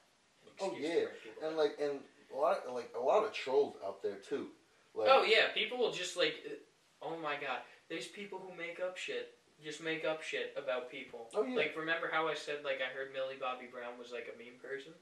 [0.46, 1.06] an Oh, yeah.
[1.46, 2.00] And like and
[2.34, 4.48] a lot like a lot of trolls out there too.
[4.96, 8.80] Like, oh yeah, people will just like, uh, oh my god, there's people who make
[8.80, 9.36] up shit.
[9.64, 11.30] Just make up shit about people.
[11.36, 11.56] Oh, yeah.
[11.56, 14.58] Like remember how I said like I heard Millie Bobby Brown was like a meme
[14.58, 14.94] person?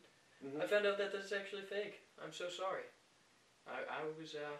[0.43, 0.61] Mhm.
[0.61, 2.01] I found out that that's actually fake.
[2.23, 2.83] I'm so sorry.
[3.69, 4.55] I I was uh.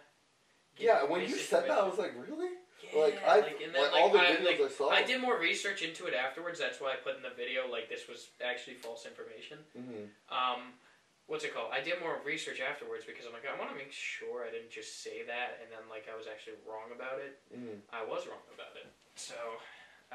[0.78, 1.04] yeah.
[1.04, 2.50] When you said that, I was like, really?
[2.80, 4.89] Yeah, like I and like, all the I, videos like, I saw.
[4.89, 6.60] I did more research into it afterwards.
[6.60, 9.60] That's why I put in the video like this was actually false information.
[9.76, 10.80] hmm Um,
[11.28, 11.76] what's it called?
[11.76, 14.72] I did more research afterwards because I'm like I want to make sure I didn't
[14.72, 17.38] just say that and then like I was actually wrong about it.
[17.52, 18.88] hmm I was wrong about it.
[19.19, 19.36] So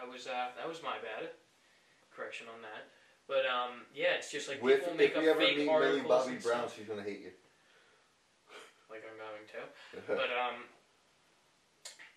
[0.01, 1.37] I was uh that was my bad.
[2.17, 2.89] Correction on that.
[3.29, 5.69] But um yeah, it's just like With people if make up we ever fake meet
[5.69, 6.77] Millie Bobby Brown, stuff.
[6.77, 7.33] she's gonna hate you.
[8.95, 9.63] Like I'm going to.
[10.23, 10.63] But um,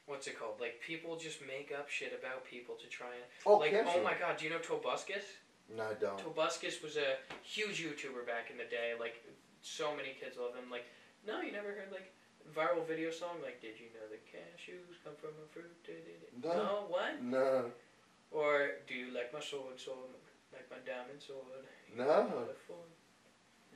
[0.06, 0.62] what's it called?
[0.62, 3.72] Like people just make up shit about people to try and oh, like.
[3.72, 5.26] cancel Oh my god, do you know Tobuscus?
[5.74, 6.22] No, I don't.
[6.22, 8.94] Tobuscus was a huge YouTuber back in the day.
[9.00, 9.26] Like
[9.62, 10.70] so many kids love him.
[10.70, 10.86] Like
[11.26, 12.14] no, you never heard like
[12.56, 15.74] viral video song like Did you know the cashews come from a fruit?
[16.44, 16.54] No.
[16.54, 17.22] no what?
[17.22, 17.72] No.
[18.32, 20.14] Or do you like my sword, sword,
[20.52, 21.64] like my diamond sword?
[21.96, 22.06] No.
[22.06, 22.96] know how to form-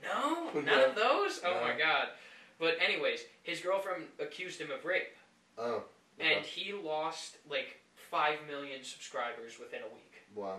[0.03, 0.89] No, none No.
[0.89, 1.39] of those.
[1.43, 1.61] Oh No.
[1.61, 2.09] my god.
[2.61, 5.17] But anyways, his girlfriend accused him of rape.
[5.57, 5.83] Oh.
[6.19, 7.79] And he lost like
[8.11, 10.13] 5 million subscribers within a week.
[10.35, 10.57] Wow.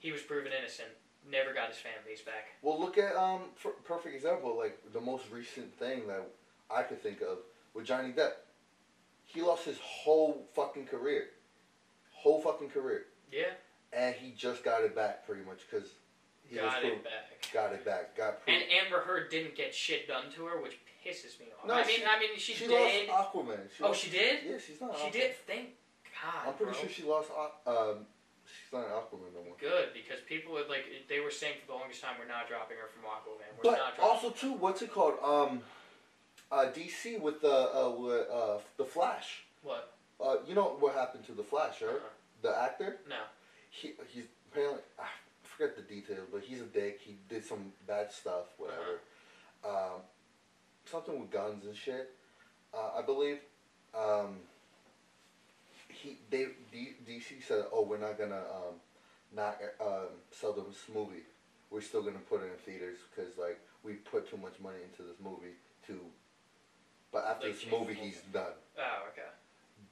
[0.00, 0.88] He was proven innocent.
[1.30, 2.48] Never got his fan base back.
[2.62, 3.42] Well, look at um
[3.84, 6.26] perfect example, like the most recent thing that
[6.68, 7.38] I could think of
[7.74, 8.32] with Johnny Depp.
[9.24, 11.26] He lost his whole fucking career,
[12.10, 13.52] whole fucking career, Yeah,
[13.92, 15.90] and he just got it back pretty much because
[16.52, 17.52] he got it back.
[17.52, 18.44] got it back, got.
[18.44, 21.66] Pro- And Amber Heard didn't get shit done to her, which pisses me off.
[21.66, 23.08] No, I mean, she- I mean, she, she did.
[23.08, 23.58] lost Aquaman.
[23.76, 24.38] She oh, lost, she did.
[24.46, 24.96] Yeah, she's not.
[24.98, 25.12] She Aquaman.
[25.12, 25.34] did.
[25.46, 25.68] Thank
[26.22, 26.48] God.
[26.48, 26.80] I'm pretty bro.
[26.80, 27.30] sure she lost.
[27.66, 28.06] Um,
[28.44, 29.56] she's not Aquaman no more.
[29.58, 32.76] Good because people would like they were saying for the longest time we're not dropping
[32.76, 33.48] her from Aquaman.
[33.56, 34.04] We're But not dropping.
[34.04, 35.14] also too, what's it called?
[35.22, 35.62] Um,
[36.50, 39.44] uh, DC with the uh, with, uh, the Flash.
[39.62, 39.94] what?
[40.22, 41.90] Uh, you know what happened to the Flash, right?
[41.90, 41.98] Uh-uh.
[42.42, 42.98] The actor.
[43.08, 43.16] No.
[43.70, 45.06] He he's apparently I
[45.62, 47.00] forget the details, but he's a dick.
[47.02, 49.00] He did some bad stuff, whatever.
[49.64, 49.94] Uh-huh.
[49.94, 50.00] Um,
[50.84, 52.10] something with guns and shit.
[52.74, 53.38] Uh, I believe.
[53.94, 54.38] Um,
[55.88, 58.74] he they D, DC said, "Oh, we're not gonna um,
[59.34, 61.22] not um, sell this movie.
[61.70, 65.02] We're still gonna put it in theaters because like we put too much money into
[65.02, 65.54] this movie
[65.86, 66.00] to."
[67.12, 68.54] But after Like this movie, he's done.
[68.78, 69.28] Oh, okay.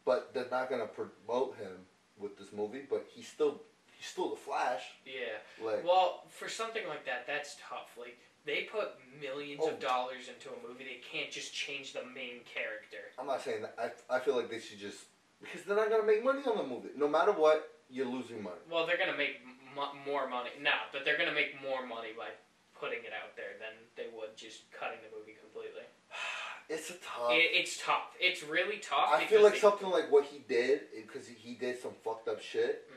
[0.06, 1.85] But they're not gonna promote him
[2.18, 2.83] with this movie.
[2.88, 3.61] But he's still
[4.00, 4.80] he's still the Flash.
[5.04, 5.36] Yeah.
[5.64, 7.92] Like Well, for something like that, that's tough.
[7.98, 9.68] Like they put millions Oh.
[9.70, 10.84] of dollars into a movie.
[10.84, 13.12] They can't just change the main character.
[13.18, 13.74] I'm not saying that.
[14.08, 15.04] I I feel like they should just
[15.42, 16.88] because they're not gonna make money on the movie.
[16.96, 18.60] No matter what, you're losing money.
[18.70, 19.36] Well, they're gonna make
[19.76, 20.50] m- more money.
[20.60, 22.28] No, but they're gonna make more money by
[22.74, 25.84] putting it out there than they would just cutting the movie completely.
[26.70, 27.30] it's a tough.
[27.32, 28.16] It, it's tough.
[28.18, 29.10] It's really tough.
[29.12, 32.28] I feel like they- something like what he did, because he, he did some fucked
[32.28, 32.88] up shit.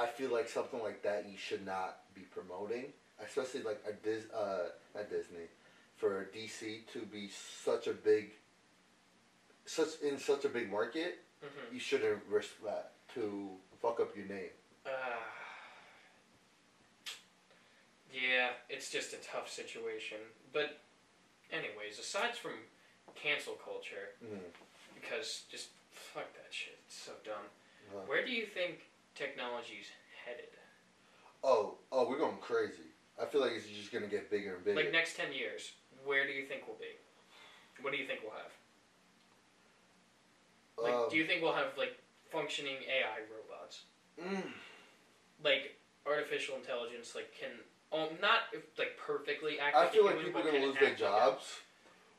[0.00, 2.86] I feel like something like that you should not be promoting,
[3.22, 5.46] especially like a Dis uh not Disney,
[5.96, 7.28] for DC to be
[7.64, 8.30] such a big,
[9.66, 11.12] such in such a big market.
[11.44, 11.72] mhm.
[11.74, 13.50] You shouldn't risk that to
[13.82, 14.50] fuck up your name.
[14.86, 14.90] Uh,
[18.12, 20.18] yeah, it's just a tough situation.
[20.52, 20.80] But,
[21.52, 22.54] anyways, aside from
[23.14, 24.40] cancel culture, Mm.
[24.94, 27.46] because just fuck that shit, it's so dumb.
[27.94, 29.86] Uh, Where do you think technology's
[30.24, 30.48] headed?
[31.42, 32.88] oh, oh, we're going crazy.
[33.20, 34.80] I feel like it's just gonna get bigger and bigger.
[34.80, 35.72] Like next ten years,
[36.04, 36.96] where do you think we'll be?
[37.82, 38.52] What do you think we'll have?
[40.82, 41.98] Like, Um, do you think we'll have like
[42.30, 43.84] functioning AI robots?
[44.20, 44.50] mm,
[45.42, 47.50] like artificial intelligence like can
[47.92, 50.88] um not if, like perfectly act I feel like human, people are gonna lose their
[50.90, 51.44] act like jobs,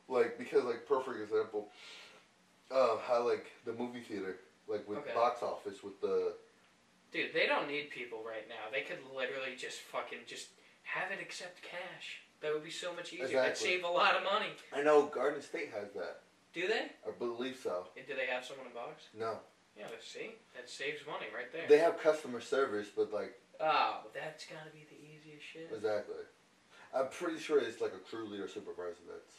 [0.08, 1.68] like because like perfect example,
[2.70, 4.36] uh, how like the movie theater,
[4.68, 5.14] like with Okay.
[5.14, 6.34] box office with the
[7.12, 8.70] dude they don't need people right now.
[8.72, 10.48] They could literally just fucking just
[10.82, 12.22] have it accept cash.
[12.40, 13.40] That would be so much easier.
[13.40, 14.50] That'd save a lot of money.
[14.74, 16.20] I know Garden State has that.
[16.52, 16.90] do they?
[17.06, 17.86] I believe so.
[17.96, 19.04] And do they have someone in box?
[19.16, 19.38] No,
[19.76, 20.32] yeah let's see.
[20.56, 21.66] That saves money right there.
[21.68, 25.70] They have customer service, but like oh that's gotta be the easiest shit.
[25.72, 26.24] Exactly.
[26.94, 29.34] I'm pretty sure it's like a crew leader supervisor that's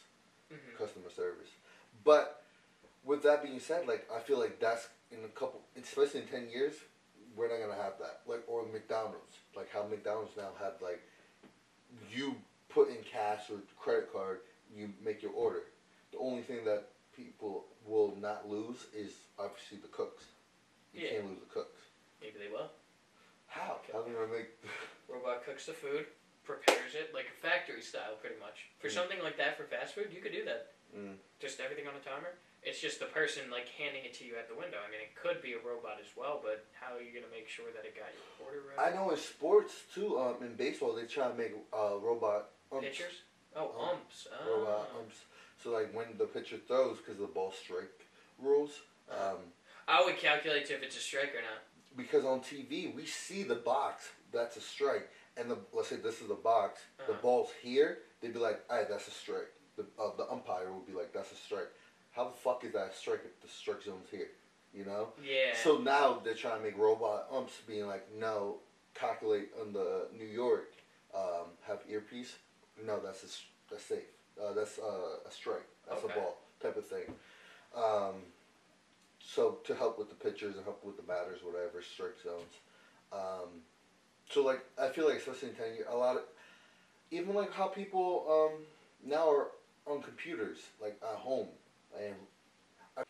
[0.50, 1.50] hmm customer service.
[2.04, 2.42] But
[3.04, 6.48] with that being said, like I feel like that's in a couple, especially in ten
[6.50, 6.74] years,
[7.36, 8.20] we're not gonna have that.
[8.26, 11.02] Like or McDonald's, like how McDonald's now have like
[12.10, 12.34] you
[12.68, 14.40] put in cash or credit card,
[14.74, 15.62] you make your order.
[16.12, 20.24] The only thing that people will not lose is obviously the cooks.
[20.92, 21.10] You Yeah.
[21.10, 21.80] can't lose the cooks.
[22.20, 22.70] maybe they will
[23.46, 23.78] How?
[23.92, 24.48] How are they gonna make?
[25.08, 26.06] robot cooks the food
[26.44, 28.92] prepares it like a factory style pretty much for Mm.
[28.94, 31.16] something like that for fast food you could do that Mm.
[31.40, 32.38] just everything on a timer.
[32.64, 34.78] It's just the person like handing it to you at the window.
[34.80, 37.46] I mean, it could be a robot as well, but how are you gonna make
[37.48, 38.88] sure that it got your order right?
[38.92, 40.18] I know in sports too.
[40.18, 42.86] Um, in baseball, they try to make uh, robot umps.
[42.88, 43.12] Pitchers?
[43.54, 44.26] Oh, Um, umps.
[44.32, 44.58] Oh.
[44.58, 45.16] robot umps.
[45.62, 47.92] So like when the pitcher throws, because the ball strike
[48.38, 49.38] rules, um,
[49.86, 51.60] I would calculate if it's a strike or not.
[51.96, 56.22] because on TV we see the box that's a strike, and the let's say this
[56.22, 57.20] is the box, the Uh-huh.
[57.22, 60.92] ball's here, they'd be like, "Alright, that's a strike." The uh, the umpire would be
[60.94, 61.68] like, "That's a strike."
[62.14, 64.28] How the fuck is that a strike if the strike zone's here?
[64.72, 65.08] You know.
[65.22, 65.54] Yeah.
[65.62, 68.56] So now they're trying to make robot umps being like, no,
[68.94, 70.72] calculate on the New York,
[71.14, 72.36] um, have earpiece.
[72.84, 74.04] No, that's a, that's safe.
[74.40, 75.66] Uh, that's uh, a strike.
[75.88, 76.12] That's Okay.
[76.12, 77.14] a ball type of thing.
[77.76, 78.14] Um,
[79.20, 82.54] so to help with the pitchers and help with the batters, whatever strike zones.
[83.12, 83.62] Um,
[84.30, 86.22] so like I feel like especially in ten years, a lot of
[87.10, 88.64] even like how people um,
[89.04, 89.48] now are
[89.86, 91.48] on computers like at home
[91.98, 92.14] and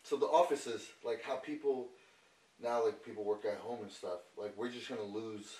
[0.03, 1.89] so the offices like how people
[2.61, 5.55] now like people work at home and stuff like we're just gonna lose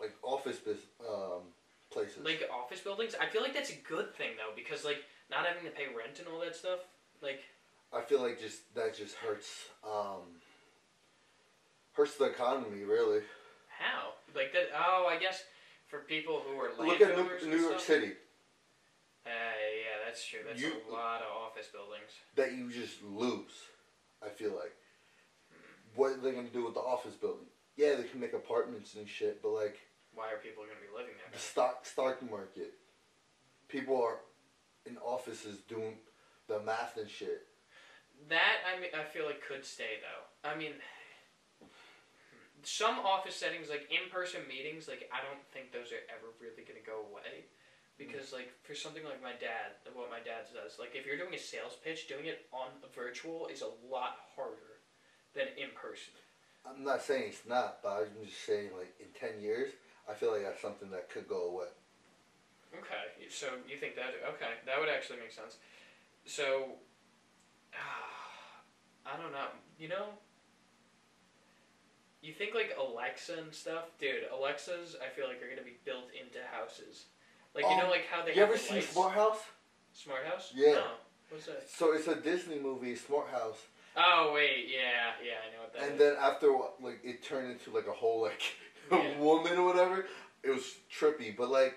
[0.00, 0.58] like office
[1.00, 1.42] um,
[1.90, 5.46] places like office buildings, I feel like that's a good thing though, because like not
[5.46, 6.80] having to pay rent and all that stuff.
[7.22, 7.42] Like,
[7.92, 10.40] i feel like just that just hurts um,
[11.92, 13.20] hurts the economy really
[13.68, 14.12] how?
[14.34, 14.68] Like that?
[14.76, 15.42] Oh, I guess
[15.88, 17.82] for people who are like look at new, new york stuff.
[17.82, 18.12] city
[20.10, 20.40] that's true.
[20.44, 22.10] That's You- a lot of office buildings.
[22.34, 23.52] that you just lose
[24.22, 24.74] i feel like
[25.94, 27.46] what are they gonna do with the office building
[27.76, 29.78] yeah they can make apartments and shit but like
[30.12, 31.30] Why are people going to be living there?
[31.32, 32.74] the stock stock market.
[33.68, 34.18] People are
[34.84, 35.98] in offices doing
[36.48, 37.46] the math and shit.
[38.28, 40.24] That I mean, I feel like could stay though.
[40.50, 40.74] I mean,
[42.62, 46.80] some office settings like in-person meetings, like I don't think those are ever really going
[46.80, 47.46] to go away.
[48.00, 51.34] Because like for something like my dad, what my dad does, like if you're doing
[51.34, 54.80] a sales pitch, doing it on virtual is a lot harder
[55.36, 56.16] than in person.
[56.64, 59.72] I'm not saying it's not, but I'm just saying like in ten years,
[60.08, 61.68] I feel like that's something that could go away.
[62.72, 64.16] Okay, so you think that?
[64.34, 65.58] Okay, that would actually make sense.
[66.24, 66.80] So,
[69.04, 69.52] I don't know.
[69.78, 70.06] You know,
[72.22, 74.24] you think like Alexa and stuff, dude.
[74.32, 77.06] Alexas, I feel like are gonna be built into houses.
[77.54, 78.88] Like you Um, know, like how they you ever seen lights.
[78.92, 79.38] Smart House?
[79.92, 80.52] Smart house?
[80.54, 80.74] Yeah.
[80.74, 80.86] No.
[81.28, 81.68] What's that?
[81.68, 83.58] So it's a Disney movie, Smart House,
[83.96, 85.98] Oh wait, yeah, yeah, I know what that and is.
[85.98, 88.42] then after like it turned into like a whole like
[88.90, 89.18] Yeah.
[89.18, 90.06] woman or whatever.
[90.42, 91.76] It was trippy, but like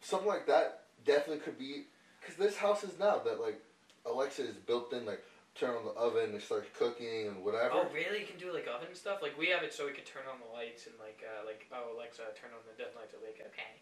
[0.00, 1.84] something like that definitely could be
[2.20, 3.60] because this house is now that like
[4.06, 5.22] Alexa is built in like
[5.54, 7.70] turn on the oven and start cooking and whatever.
[7.74, 8.20] Oh really?
[8.20, 9.20] You can do like oven stuff.
[9.22, 11.68] Like we have it so we could turn on the lights and like uh, like
[11.72, 13.12] oh Alexa, turn on the dim lights.
[13.12, 13.78] Be like okay.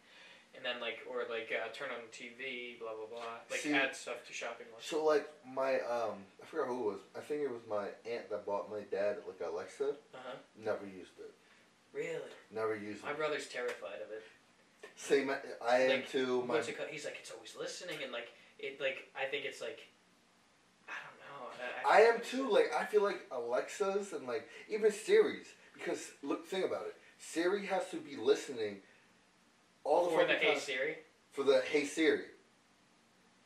[0.54, 3.40] And then like or like uh, turn on the TV, blah blah blah.
[3.50, 4.88] Like See- add stuff to shopping list.
[4.88, 7.00] So like my um, I forgot who it was.
[7.16, 9.94] I think it was my aunt that bought my dad like Alexa.
[10.14, 10.36] Uh huh.
[10.56, 11.32] Never used it.
[11.92, 12.30] Really?
[12.54, 13.12] Never used My it.
[13.12, 14.22] My brother's terrified of it.
[14.96, 15.30] Same.
[15.66, 16.44] I am Like, too.
[16.46, 16.76] My it?
[16.90, 18.28] He's like it's always listening and like
[18.58, 19.88] it like I think it's like
[20.88, 21.90] I don't know.
[21.90, 22.50] I am too.
[22.50, 26.94] Like I feel like Alexas and like even Siri's because look, think about it.
[27.18, 28.78] Siri has to be listening
[29.84, 30.96] all the For the Hey time Siri.
[31.32, 32.24] for the Hey Siri,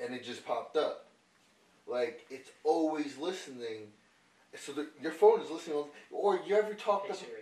[0.01, 1.07] and it just popped up.
[1.87, 3.93] Like it's always listening.
[4.57, 7.18] So the, your phone is listening, all, or you ever talked Hey about?
[7.18, 7.41] Siri.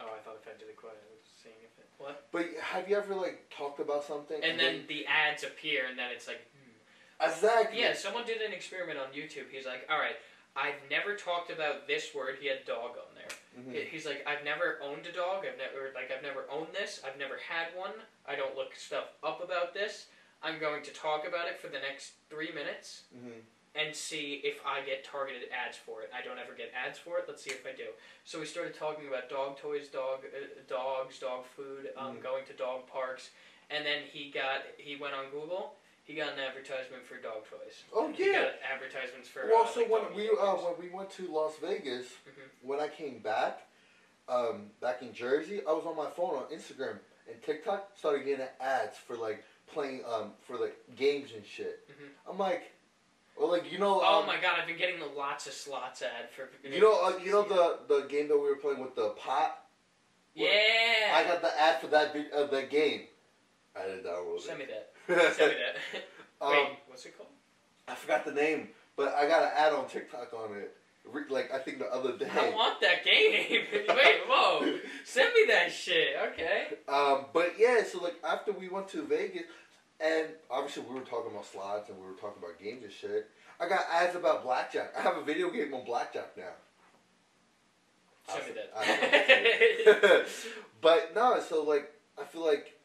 [0.00, 2.26] Oh, I thought if I did it quiet, I was seeing if it what.
[2.30, 6.10] But have you ever like talked about something And then the ads appear, and then
[6.14, 6.40] it's like.
[6.54, 7.30] Hmm.
[7.30, 9.50] exactly Yeah, someone did an experiment on YouTube.
[9.50, 10.16] He's like, all right,
[10.56, 12.36] I've never talked about this word.
[12.40, 13.14] He had dog on
[13.58, 13.88] Mhm.
[13.88, 15.44] He's like, I've never owned a dog.
[15.46, 17.00] I've never like I've never owned this.
[17.04, 17.92] I've never had one.
[18.26, 20.06] I don't look stuff up about this.
[20.42, 23.42] I'm going to talk about it for the next three minutes Mhm.
[23.74, 26.10] and see if I get targeted ads for it.
[26.14, 27.24] I don't ever get ads for it.
[27.26, 27.88] Let's see if I do.
[28.24, 32.22] So we started talking about dog toys, dog uh, dogs, dog food, um, Mhm.
[32.22, 33.30] going to dog parks,
[33.70, 35.77] and then he got he went on Google.
[36.08, 37.82] He got an advertisement for dog toys.
[37.94, 38.44] Oh He yeah.
[38.44, 39.42] got advertisements for.
[39.46, 42.48] Well, uh, so like when we uh, when we went to Las Vegas, Mhm.
[42.62, 43.66] when I came back,
[44.26, 46.98] um, back in Jersey, I was on my phone on Instagram
[47.30, 51.86] and TikTok started getting ads for like playing um for like games and shit.
[51.90, 52.08] Mhm.
[52.30, 52.72] I'm like,
[53.36, 54.58] or like you know, Oh um, my god!
[54.60, 56.48] I've been getting the lots of slots ad for.
[56.66, 59.62] you know, uh, you know the the game that we were playing with the pot.
[60.34, 61.12] Yeah.
[61.14, 63.08] I got the ad for that uh, that game.
[63.76, 64.92] I download Send me that.
[65.08, 66.04] Send me that.
[66.40, 67.30] um, Wait, what's it called?
[67.88, 70.74] I forgot the name, but I got an ad on TikTok on it.
[71.30, 72.28] Like I think the other day.
[72.30, 73.62] I want that game.
[73.72, 74.78] Wait, whoa!
[75.04, 76.16] Send me that shit.
[76.32, 76.66] Okay.
[76.86, 79.44] Um, but yeah, so like after we went to Vegas,
[80.00, 83.30] and obviously we were talking about slots and we were talking about games and shit.
[83.58, 84.92] I got ads about blackjack.
[84.96, 86.44] I have a video game on blackjack now.
[88.28, 88.52] Send me
[89.96, 90.26] that.
[90.82, 91.90] but no, so like
[92.20, 92.78] I feel like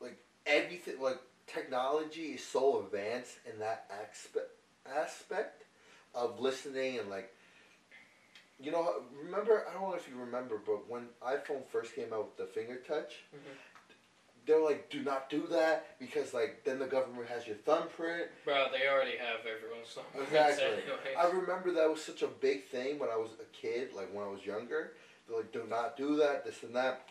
[0.00, 1.18] like everything like
[1.52, 4.50] technology is so advanced in that aspect
[4.96, 5.64] aspect
[6.14, 7.32] of listening and like
[8.58, 12.26] you know remember I don't know if you remember but when iPhone first came out
[12.26, 13.54] with the finger touch Mhm.
[14.46, 18.68] they're like do not do that because like then the government has your thumbprint Bro,
[18.72, 20.64] they already have everyone's thumbprint Exactly.
[20.66, 21.16] anyways.
[21.16, 24.24] I remember that was such a big thing when I was a kid, like when
[24.24, 24.92] I was younger.
[25.28, 27.06] They're like, do not do that, this and that.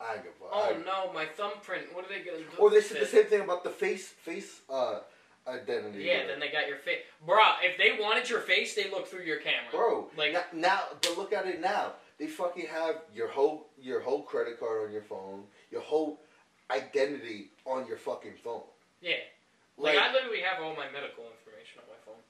[0.00, 1.94] I give a Oh I- no, my thumbprint.
[1.94, 2.44] What are they gonna do?
[2.58, 5.00] Or they said the same thing about the face face uh,
[5.46, 6.04] identity.
[6.04, 7.38] Yeah, then they got your face, bro.
[7.62, 9.70] If they wanted your face, they look through your camera.
[9.70, 10.10] bro.
[10.16, 11.92] Like- now, now, but look at it now.
[12.18, 16.20] They fucking have your whole your whole credit card on your phone, your whole
[16.70, 18.62] identity on your fucking phone.
[19.00, 19.14] Yeah.
[19.76, 22.22] Like, I literally have all my medical information on my phone.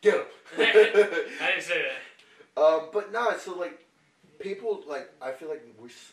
[0.00, 0.26] get 'em.
[0.58, 1.92] I didn't say that.
[2.54, 3.81] Um, but no, so like
[4.42, 6.12] people like I feel like we're s-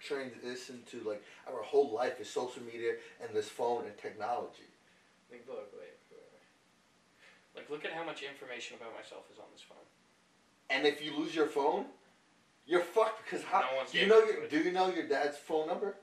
[0.00, 4.70] transition to like our whole life is social media and this phone and technology.
[5.30, 6.40] Like, look, wait, wait, wait.
[7.54, 9.78] Like, look at how much information about myself is on this phone.
[10.70, 11.86] And if you lose your phone,
[12.66, 15.66] you're fucked because how No do you know your do you know your dad's phone
[15.66, 15.96] number?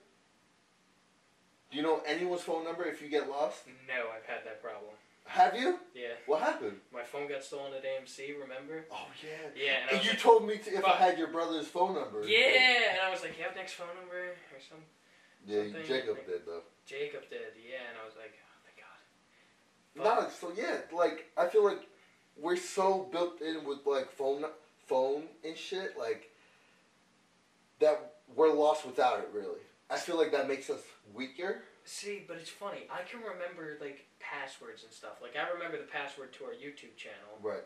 [1.72, 3.64] Do you know anyone's phone number if you get lost?
[3.88, 4.94] No, I've had that problem.
[5.28, 5.80] Have you?
[5.96, 6.14] Yeah.
[6.28, 6.78] What happened?
[6.94, 8.86] My phone got stolen at AMC, remember?
[8.92, 9.50] Oh yeah.
[9.66, 12.24] Yeah, and And you like, told me to, if I had your brother's phone number.
[12.28, 14.86] yeah, and I was like, you have next phone number or something?
[15.48, 16.62] Yeah, something, Jacob like- did though.
[16.86, 20.22] Jacob did, yeah, and I was like, oh, thank God.
[20.24, 21.88] No, so yeah, like I feel like
[22.38, 24.46] we're so built in with like phone,
[24.86, 26.30] phone and shit, like
[27.80, 29.30] that we're lost without it.
[29.34, 29.60] Really,
[29.90, 30.82] I feel like that makes us
[31.14, 31.64] weaker.
[31.88, 32.88] See, but it's funny.
[32.92, 35.22] I can remember like passwords and stuff.
[35.22, 37.38] Like I remember the password to our YouTube channel.
[37.44, 37.64] Right.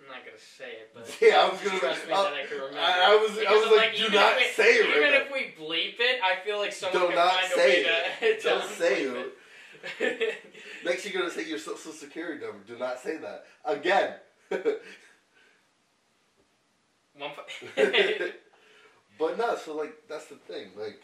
[0.00, 2.36] I'm not gonna say it, but Yeah, I was gonna- trust me I- that uh,
[2.36, 2.78] I can remember.
[2.78, 5.14] I, I was, I Because was I'm like, do not we, say it Even right
[5.22, 7.86] if we bleep it, I feel like someone Do can not find a say way
[8.22, 8.40] it.
[8.42, 9.34] to, to Don't say it.
[9.98, 10.34] it.
[10.84, 12.60] Next, you're gonna say your social security number.
[12.66, 14.14] Do not say that again.
[17.18, 17.30] One
[19.20, 20.70] but no, so like that's the thing.
[20.76, 21.02] Like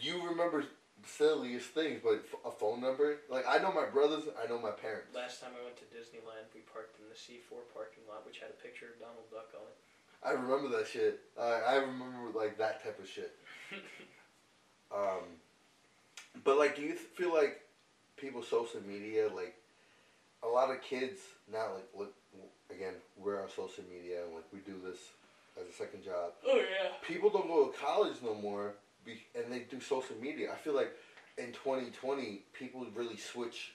[0.00, 0.64] you remember
[1.04, 3.18] silliest things, but f- a phone number.
[3.28, 4.24] Like I know my brothers.
[4.42, 5.10] I know my parents.
[5.14, 8.50] Last time I went to Disneyland, we parked in the C4 parking lot, which had
[8.50, 9.76] a picture of Donald Duck on it.
[10.22, 11.20] I remember that shit.
[11.36, 13.34] Uh, I remember like that type of shit.
[14.92, 15.38] Um,
[16.42, 17.60] but like, do you th- feel like
[18.16, 19.54] people social media like
[20.42, 22.12] a lot of kids now like look
[22.70, 24.98] again, we're on social media and like we do this
[25.58, 26.32] as a second job.
[26.46, 26.90] Oh yeah.
[27.06, 28.74] People don't go to college no more,
[29.04, 30.52] be, and they do social media.
[30.52, 30.92] I feel like
[31.38, 33.72] in 2020, people really switch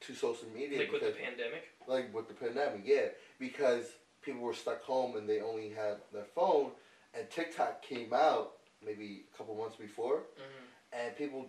[0.00, 1.64] to social media Like with the because, pandemic.
[1.86, 3.06] like with the pandemic, yeah,
[3.38, 3.84] because
[4.22, 6.70] people were stuck home and they only had their phone,
[7.14, 8.52] and TikTok came out
[8.84, 10.98] maybe a couple months before, Mm-hmm.
[11.06, 11.46] and people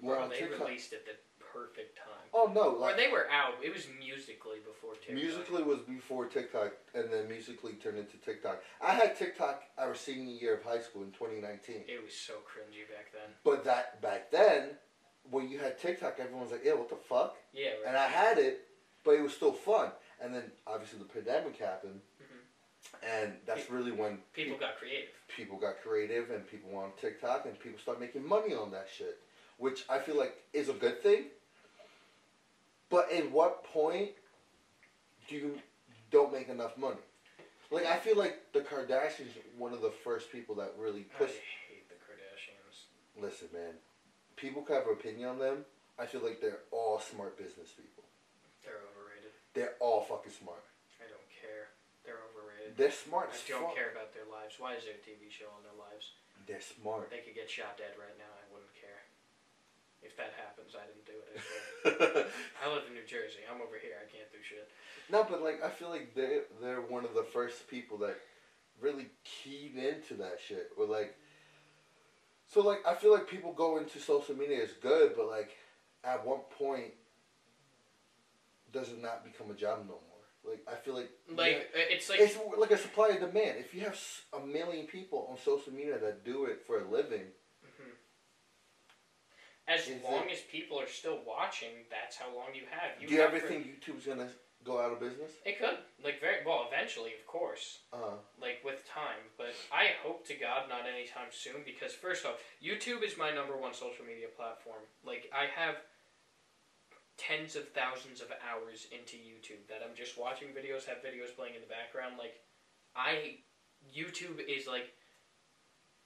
[0.00, 0.66] were Bro, on they TikTok.
[0.68, 1.12] released at the
[1.52, 2.06] perfect time.
[2.32, 3.54] Oh no, Or they were out.
[3.62, 5.14] It was Musical.ly before TikTok.
[5.14, 8.62] Musical.ly was before TikTok, and then Musical.ly turned into TikTok.
[8.80, 11.84] I had TikTok our senior year of high school in 2019.
[11.88, 13.30] It was so cringy back then.
[13.44, 14.70] But that back then,
[15.30, 17.86] when you had TikTok, everyone was like, "Yeah, what the fuck?" Yeah, right.
[17.86, 18.66] And I had it,
[19.04, 19.90] but it was still fun.
[20.20, 22.40] And then obviously the pandemic happened, Mhm.
[23.02, 25.10] and that's really when People got creative.
[25.28, 28.88] people got creative and people went on TikTok and people start making money on that
[28.94, 29.18] shit,
[29.56, 31.30] which I feel like is a good thing.
[32.90, 34.10] But at what point
[35.28, 35.58] do you
[36.10, 36.98] don't make enough money?
[37.70, 41.24] Like I feel like the Kardashians are one of the first people that really I
[41.24, 42.90] hate the Kardashians.
[43.14, 43.78] Listen, man,
[44.34, 45.64] people can have an opinion on them.
[45.98, 48.02] I feel like they're all smart business people.
[48.66, 49.30] They're overrated.
[49.54, 50.64] They're all fucking smart.
[50.98, 51.70] I don't care.
[52.02, 52.74] They're overrated.
[52.74, 53.76] They're smart I don't fuck.
[53.76, 54.58] care about their lives.
[54.58, 56.16] Why is there a TV show on their lives?
[56.48, 57.12] They're smart.
[57.12, 58.32] They could get shot dead right now.
[58.32, 58.39] I wouldn't care.
[60.02, 61.40] If that happens, I didn't do it.
[61.84, 62.26] I swear.
[62.64, 63.40] I live in New Jersey.
[63.52, 63.96] I'm over here.
[64.00, 64.68] I can't do shit.
[65.10, 68.16] No, but like I feel like they they're one of the first people that
[68.80, 70.70] really keyed into that shit.
[70.78, 71.16] Or like,
[72.52, 75.56] so like I feel like people go into social media is good, but like
[76.04, 76.92] at what point
[78.72, 80.24] does it not become a job no more?
[80.44, 83.58] Like I feel like Like uh, it's like it's like a supply and demand.
[83.58, 83.98] If you have
[84.32, 87.26] a million people on social media that do it for a living,
[87.66, 87.90] Mhm.
[89.70, 92.98] As Is long it- as people are still watching, that's how long you have.
[92.98, 94.30] do you have ever for- think YouTube's gonna
[94.64, 95.32] go out of business?
[95.44, 95.78] it could?
[96.02, 97.78] Like very well, eventually, of course.
[97.92, 99.30] Uh, like with time.
[99.36, 103.56] But I hope to God not anytime soon because first off, YouTube is my number
[103.56, 104.82] one social media platform.
[105.04, 105.76] Like I have
[107.16, 111.54] tens of thousands of hours into YouTube that I'm just watching videos, have videos playing
[111.54, 112.16] in the background.
[112.18, 112.40] Like
[112.96, 113.38] I
[113.94, 114.92] YouTube is like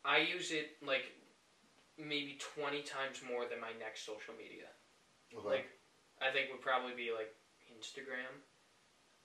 [0.05, 1.05] I use it like
[1.99, 4.69] maybe twenty times more than my next social media.
[5.35, 5.49] okay.
[5.63, 5.67] Like
[6.23, 7.31] I think would probably be like
[7.71, 8.31] Instagram.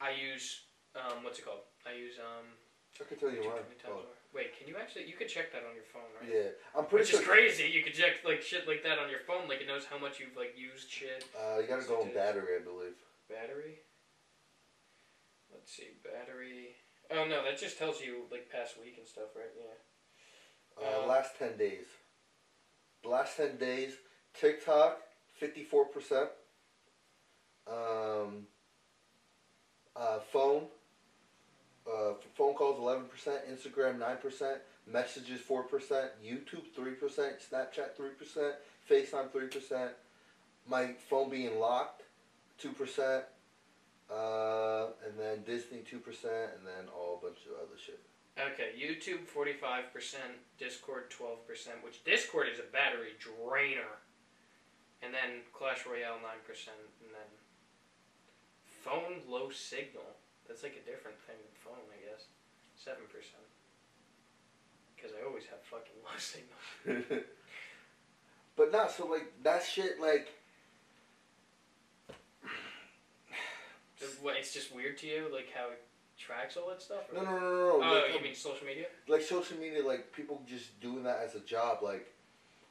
[0.01, 0.65] I use
[0.95, 1.65] um what's it called?
[1.85, 2.45] I use um
[2.99, 3.63] I can tell you Two mine.
[3.65, 4.15] twenty times Oh.
[4.33, 5.09] Wait, can you actually?
[5.09, 6.29] You could check that on your phone, right?
[6.29, 7.21] yeah, I'm pretty Which sure.
[7.21, 7.65] is crazy.
[7.73, 9.49] You could check like shit like that on your phone.
[9.49, 11.25] Like it knows how much you've like used shit.
[11.33, 12.93] Uh, you gotta go on battery, I believe.
[13.29, 13.81] Battery.
[15.51, 16.77] Let's see, battery.
[17.09, 19.49] Oh no, that just tells you like past week and stuff, right?
[19.57, 19.73] Yeah.
[20.77, 21.89] Uh, Um, last 10 days.
[23.05, 23.93] Last 10 days,
[24.39, 24.99] TikTok,
[25.41, 26.27] 54%.
[27.67, 28.47] Um,
[29.95, 30.63] uh, phone,
[31.87, 33.07] uh, phone calls, 11%.
[33.49, 34.57] Instagram, 9%.
[34.91, 36.09] Messages, 4%.
[36.23, 36.97] YouTube, 3%.
[37.49, 38.53] Snapchat, 3%.
[38.89, 39.89] FaceTime, 3%.
[40.67, 42.03] My phone being locked,
[42.61, 43.23] 2%.
[44.11, 45.93] Uh, and then Disney, 2%.
[45.93, 47.99] And then all a bunch of other shit.
[48.39, 53.99] Okay, YouTube forty five percent, Discord twelve percent, which Discord is a battery drainer,
[55.03, 57.27] and then Clash Royale nine percent, and then
[58.63, 60.07] phone low signal.
[60.47, 62.25] That's like a different thing than phone, I guess.
[62.77, 63.43] Seven percent.
[64.95, 67.23] Because I always have fucking low signal.
[68.55, 70.29] but not so like that shit like
[73.99, 75.71] It's just weird to you, like how
[76.29, 77.03] tracks all that stuff.
[77.13, 77.81] no no no no, no.
[77.83, 78.85] Oh, like, you mean social media?
[79.07, 82.05] like social media like people just doing that as a job like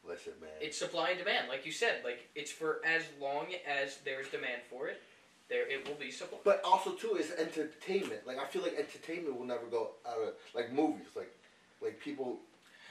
[0.06, 2.02] listen man It's supply and demand, like you said.
[2.04, 5.02] Like it's for as long as there's demand for it,
[5.50, 6.38] there it will be supply.
[6.44, 10.34] but also too is entertainment like I feel like entertainment will never go out of
[10.54, 11.34] like movies like
[11.82, 12.38] like people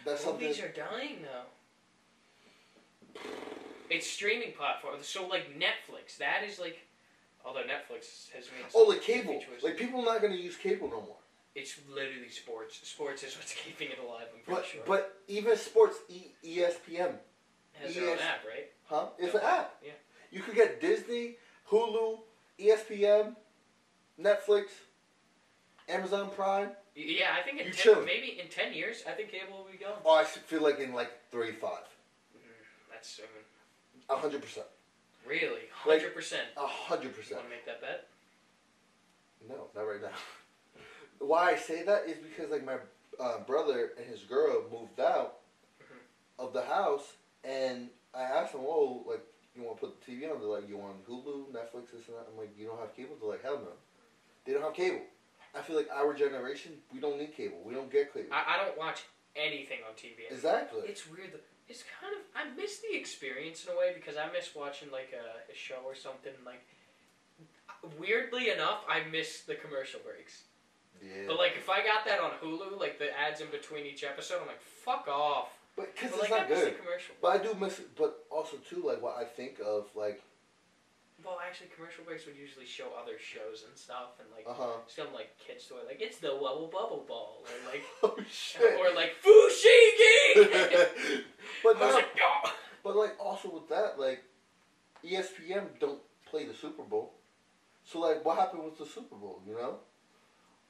[0.06, 1.48] that's something Movies are dying though.
[3.90, 5.08] It's streaming platforms.
[5.08, 6.87] So like Netflix, that is like,
[7.48, 8.66] although Netflix has made.
[8.76, 11.16] oh like cable like people are not gonna use cable no more
[11.56, 12.80] it's literally sports.
[12.88, 14.28] Sports is what's keeping it alive.
[14.32, 14.82] I'm pretty but sure.
[14.86, 17.14] but even sports e- ESPN
[17.74, 18.70] has their own app, right?
[18.86, 19.92] huh it's The an app Yeah.
[20.30, 21.38] you could get Disney
[21.72, 22.20] Hulu
[22.60, 23.36] ESPN
[24.20, 24.66] Netflix
[25.90, 29.72] Amazon Prime Yeah, I think in ten, maybe in ten years, I think cable will
[29.72, 30.00] be gone.
[30.06, 31.86] oh I feel like in like three five
[32.36, 33.26] Mm, that's soon.
[34.10, 34.68] A hundred percent.
[35.28, 36.48] Really, hundred percent.
[36.56, 37.40] A hundred You percent.
[37.42, 38.08] want to make that bet?
[39.48, 40.10] No, not right now.
[41.20, 42.78] Why I say that is because like my
[43.20, 45.40] uh, brother and his girl moved out
[45.82, 46.46] Mhm.
[46.46, 47.14] of the house,
[47.44, 49.22] and I asked them, "Oh, like
[49.56, 52.16] you want to put the TV on?" They're like, "You want Hulu, Netflix, this and
[52.18, 53.74] that?" I'm like, "You don't have cable?" They're like, "Hell no."
[54.46, 55.02] They don't have cable.
[55.54, 57.60] I feel like our generation, we don't need cable.
[57.66, 58.30] We don't get cable.
[58.32, 59.04] I, I don't watch
[59.36, 60.14] anything on TV.
[60.30, 60.32] anymore.
[60.32, 60.82] Exactly.
[60.86, 61.34] It's weird.
[61.70, 65.14] It's kind of I miss the experience in a way because I miss watching like
[65.14, 66.32] a, a show or something.
[66.46, 66.64] Like
[68.00, 70.44] weirdly enough, I miss the commercial breaks.
[71.02, 71.28] Yeah.
[71.28, 74.40] But like if I got that on Hulu, like the ads in between each episode,
[74.42, 75.58] I'm like fuck off.
[75.76, 76.74] But because it's like I not miss good.
[76.74, 77.16] the commercial.
[77.22, 77.82] But I do miss.
[77.98, 80.22] But also too, like what I think of, like
[81.28, 84.80] Well, actually, commercial breaks would usually show other shows and stuff, and like uh huh.
[84.88, 88.80] some like kids toy, like it's the Wubble Bubble Ball, or like oh shit.
[88.80, 90.48] or like Fushigi.
[91.64, 92.54] but I was no, like, oh.
[92.82, 94.24] but like also with that, like
[95.04, 96.00] ESPN don't
[96.30, 97.12] play the Super Bowl.
[97.84, 99.42] So like, what happened with the Super Bowl?
[99.46, 99.76] You know,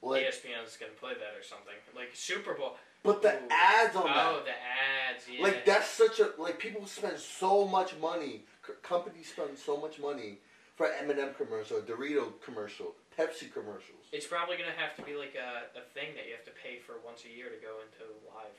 [0.02, 1.76] like, ESPN's gonna play that or something.
[1.96, 2.78] Like Super Bowl.
[3.04, 3.48] but the Ooh.
[3.52, 4.46] ads on Oh, that.
[4.46, 5.24] the ads.
[5.32, 5.44] Yeah.
[5.44, 8.46] Like that's such a like people spend so much money.
[8.66, 10.40] C- companies spend so much money
[10.78, 14.06] for M&M commercial, Dorito commercial, Pepsi commercials.
[14.14, 16.78] It's probably gonna have to be like a, a thing that you have to pay
[16.80, 18.54] for once a year to go into live.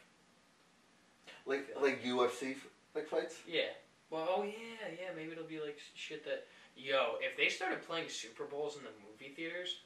[1.47, 3.37] Like like UFC f- like fights.
[3.47, 3.71] Yeah.
[4.11, 5.15] Well, oh yeah, yeah.
[5.15, 6.47] Maybe it'll be like shit that.
[6.77, 9.81] Yo, if they started playing Super Bowls in the movie theaters,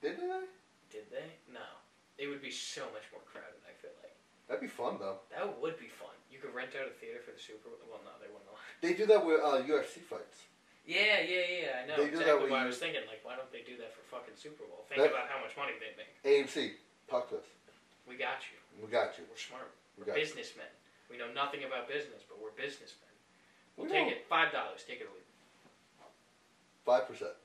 [0.00, 0.40] Did they?
[0.92, 1.28] did they?
[1.52, 1.64] No.
[2.16, 3.60] It would be so much more crowded.
[3.68, 4.12] I feel like
[4.48, 5.20] That'd be fun though.
[5.32, 6.12] that would be fun.
[6.30, 7.68] You could rent out a theater for the Super.
[7.88, 8.48] Well, no, they wouldn't.
[8.48, 10.44] allow- They do that with uh, UFC fights.
[10.90, 11.78] Yeah, yeah, yeah.
[11.78, 13.06] I know They do that exactly with what I you- was thinking.
[13.06, 14.82] Like, why don't they do that for fucking Super Bowl?
[14.90, 16.10] Think That- about how much money they'd make.
[16.26, 16.74] AMC,
[17.08, 17.46] talk to us.
[18.10, 18.58] We got you.
[18.82, 19.22] We got you.
[19.30, 19.70] We're smart.
[19.96, 20.24] We We're got you.
[20.26, 20.66] businessmen.
[21.08, 23.06] We know nothing about business, but we're businessmen.
[23.76, 24.12] We We'll take know.
[24.18, 24.26] it.
[24.28, 24.82] Five dollars.
[24.82, 25.22] Take it leave
[26.84, 27.36] Five percent.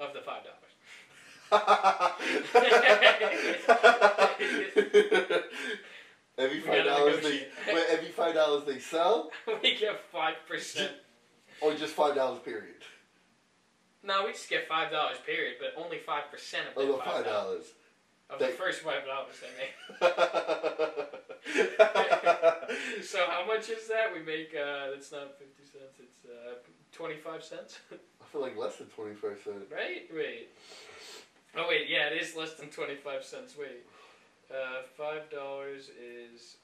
[0.00, 0.58] Of the five dollars.
[6.38, 7.48] every We five dollars they negotiate.
[7.68, 9.30] wait, every five dollars they sell,
[9.62, 10.92] we get five percent.
[11.62, 12.82] Or just five dollars period.
[14.04, 15.18] No, we just get five dollars.
[15.24, 15.56] Period.
[15.60, 17.66] But only five percent of the five five dollars
[18.30, 19.74] of the first five dollars they make.
[23.02, 24.12] So how much is that?
[24.14, 24.54] We make.
[24.54, 25.98] uh That's not fifty cents.
[26.00, 26.54] It's uh
[26.92, 27.78] twenty-five cents.
[27.92, 29.70] I feel like less than twenty five cents.
[29.70, 30.08] Right?
[30.14, 30.48] Wait.
[31.56, 33.54] Oh wait, yeah, it is less than twenty-five cents.
[33.58, 33.84] Wait,
[34.50, 36.56] uh, five dollars is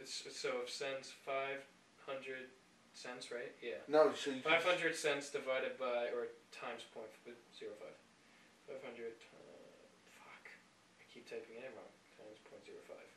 [0.00, 1.62] it's, so if cents five
[2.04, 2.50] hundred
[2.94, 3.52] cents, right?
[3.62, 7.10] Yeah, No, so you five hundred cents divided by or times point
[7.58, 7.98] zero five.
[8.70, 9.18] Five hundred.
[9.34, 9.84] Uh,
[10.14, 10.46] fuck,
[10.98, 11.90] I keep typing it wrong.
[12.16, 13.10] Times point zero five.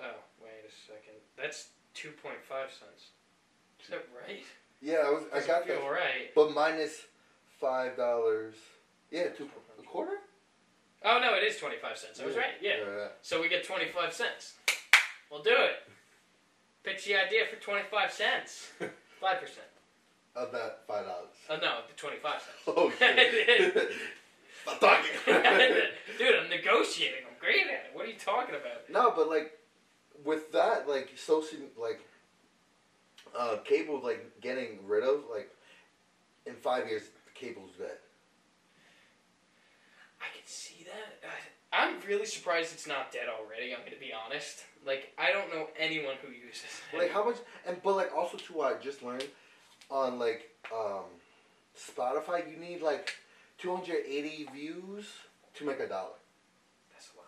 [0.00, 1.18] Oh wait a second.
[1.36, 3.10] That's two point five cents.
[3.82, 4.42] Is that right?
[4.80, 5.90] Yeah, I was I got feel that.
[5.90, 6.34] right.
[6.34, 7.02] But minus
[7.60, 8.54] five dollars.
[9.10, 10.16] Yeah, two a quarter?
[11.04, 12.20] Oh no, it is twenty-five cents.
[12.20, 12.54] I was right.
[12.60, 12.76] Yeah.
[12.86, 13.08] yeah.
[13.22, 14.54] So we get 25 cents.
[15.30, 15.82] We'll do it.
[16.84, 18.70] Pitch the idea for 25 cents.
[18.80, 18.90] 5%.
[20.34, 21.28] Of that five dollars.
[21.50, 22.46] Oh no, the 25 cents.
[22.66, 23.76] Oh shit.
[24.62, 25.10] Stop talking.
[26.18, 27.24] Dude, I'm negotiating.
[27.28, 27.90] I'm great at it.
[27.92, 28.88] What are you talking about?
[28.88, 29.58] no, but like
[30.24, 32.00] with that, like social like
[33.38, 35.50] uh cable like getting rid of, like
[36.46, 37.98] in five years the cable's dead.
[40.20, 41.28] I can see that.
[41.72, 43.74] I'm really surprised it's not dead already.
[43.74, 44.64] I'm going to be honest.
[44.84, 46.98] Like, I don't know anyone who uses it.
[46.98, 49.26] Like how much and but like also too what I just learned
[49.90, 51.04] on like um
[51.76, 53.14] Spotify you need like
[53.58, 55.06] two hundred eighty views
[55.54, 56.18] to make a dollar.
[56.92, 57.26] That's a lot.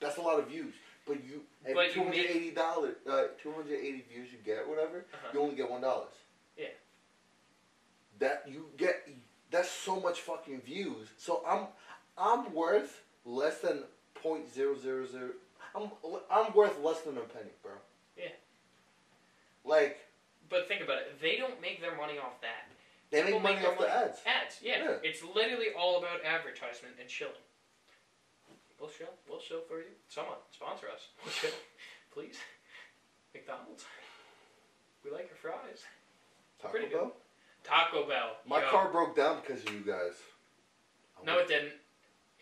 [0.00, 0.74] That's a lot of views.
[1.06, 4.38] But you every But two you hundred eighty dollar uh two hundred eighty views you
[4.44, 5.28] get whatever, Uh-huh.
[5.34, 6.14] you only get one dollars.
[6.56, 6.66] Yeah.
[8.20, 9.08] That you get
[9.50, 11.08] that's so much fucking views.
[11.18, 11.66] So I'm
[12.16, 13.84] I'm worth less than
[14.14, 15.30] point zero zero zero
[15.74, 15.90] I'm
[16.30, 17.72] I'm worth less than a penny, bro.
[18.16, 18.28] Yeah.
[19.64, 19.98] Like
[20.48, 21.20] But think about it.
[21.20, 22.68] They don't make their money off that.
[23.10, 24.18] they People make money their off the ads.
[24.26, 24.84] Ads, yeah.
[24.84, 24.96] Yeah.
[25.02, 27.34] It's literally all about advertisement and shilling.
[28.78, 29.14] We'll shill.
[29.28, 29.94] We'll shill for you.
[30.08, 31.06] Someone sponsor us.
[31.24, 31.50] We'll shill,
[32.12, 32.38] please.
[33.32, 33.84] McDonald's.
[35.04, 35.84] We like your fries.
[36.60, 36.98] Taco Pretty good.
[36.98, 37.12] Bell.
[37.64, 38.36] Taco Bell.
[38.46, 38.68] My yo.
[38.70, 40.14] car broke down because of you guys.
[41.24, 41.72] No, it didn't.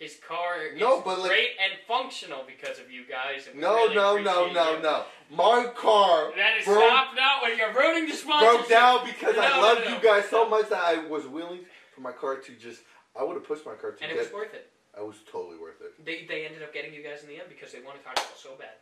[0.00, 3.46] His car No, is but, like- great and functional because of you guys.
[3.54, 4.82] No, really no, no, no, you.
[4.82, 5.04] no.
[5.30, 8.56] My car That is broke, stop now when you're ruining the sponsorship.
[8.60, 9.96] broke down because I love no, no.
[9.96, 11.60] you guys so much that I was willing
[11.94, 12.80] for my car to just.
[13.14, 14.70] I would have pushed my car to And it was worth it.
[14.96, 16.02] I was totally worth it.
[16.04, 18.32] They, they ended up getting you guys in the end because they wanted Taco Bell
[18.36, 18.80] so bad.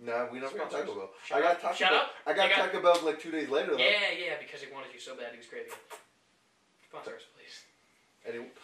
[0.00, 0.88] Nah, we never got Sponsors.
[0.88, 1.10] Taco Bell.
[1.26, 1.60] Shut I got.
[1.60, 2.00] Taco Shut Bell.
[2.00, 2.10] up.
[2.26, 3.78] I got got- Taco Bell like two days later though.
[3.78, 5.98] Yeah, yeah, because he wanted you so bad he was craving it.
[6.88, 8.34] Sponsor us, please.
[8.34, 8.56] It-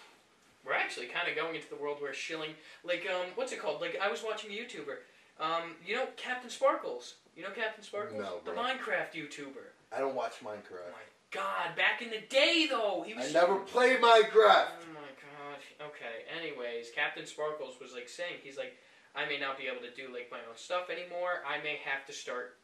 [0.66, 2.50] We're actually kind of going into the world where shilling,
[2.84, 3.80] like, um, what's it called?
[3.80, 4.96] Like, I was watching a YouTuber.
[5.40, 7.14] Um, you know CaptainSparklez?
[7.36, 8.18] You know CaptainSparklez?
[8.18, 8.62] No, The bro.
[8.62, 9.72] Minecraft YouTuber.
[9.92, 10.92] I don't watch Oh Minecraft.
[10.92, 13.30] my god, back in the day though, he was.
[13.30, 14.68] I never played Minecraft.
[14.84, 15.64] Oh my gosh.
[15.80, 16.28] Okay.
[16.38, 18.76] Anyways, CaptainSparklez was like saying he's like,
[19.16, 21.42] I may not be able to do like my own stuff anymore.
[21.48, 22.56] I may have to start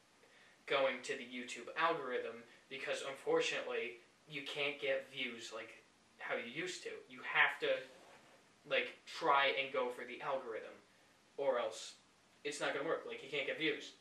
[0.67, 5.71] going to the YouTube algorithm because unfortunately you can't get views like
[6.29, 6.91] how you used to.
[7.09, 7.70] You have to
[8.68, 10.74] like try and go for the algorithm,
[11.37, 11.95] or else
[12.45, 13.05] it's not gonna work.
[13.07, 13.93] Like you can't get views.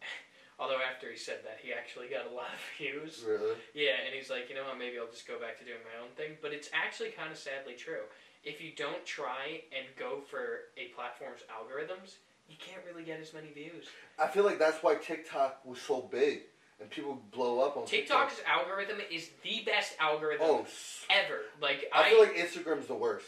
[0.58, 3.24] Although after he said that, he actually got a lot of views.
[3.26, 3.56] Really?
[3.74, 5.96] Yeah, and he's like, you know what, maybe I'll just go back to doing my
[6.00, 6.36] own thing.
[6.42, 8.08] But it's actually kind of sadly true.
[8.42, 12.16] If you don't try and go for a platform's algorithms,
[12.48, 13.86] you can't really get as many views.
[14.18, 16.42] I feel like that's why TikTok was so big
[16.80, 18.30] and people blow up on TikTok.
[18.30, 20.66] TikTok's algorithm is the best algorithm Oh,
[21.10, 21.40] ever.
[21.60, 23.26] Like I I, feel like Instagram's the worst.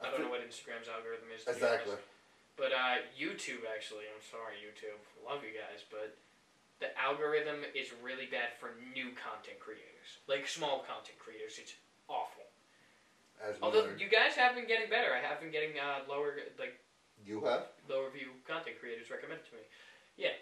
[0.00, 1.44] I don't know what Instagram's algorithm is.
[1.46, 1.96] Exactly.
[2.56, 6.16] But uh, YouTube actually, I'm sorry YouTube, love you guys, but
[6.80, 11.56] the algorithm is really bad for new content creators, like small content creators.
[11.60, 11.72] It's
[12.08, 12.44] awful.
[13.40, 15.12] As Although you guys have been getting better.
[15.16, 16.76] I have been getting uh, lower like
[17.24, 17.66] you have?
[17.88, 19.62] lower review content creators recommended to me.
[20.16, 20.34] Yeah.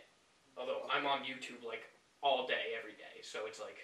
[0.57, 1.83] Although I'm on YouTube like
[2.23, 3.77] all day, every day, so it's like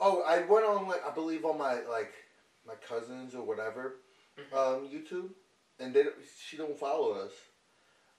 [0.00, 2.12] Oh, I went on like I believe on my like
[2.66, 3.96] my cousins or whatever
[4.38, 4.52] Mhm.
[4.56, 5.30] um, YouTube,
[5.80, 7.32] and they don't- she don't follow us.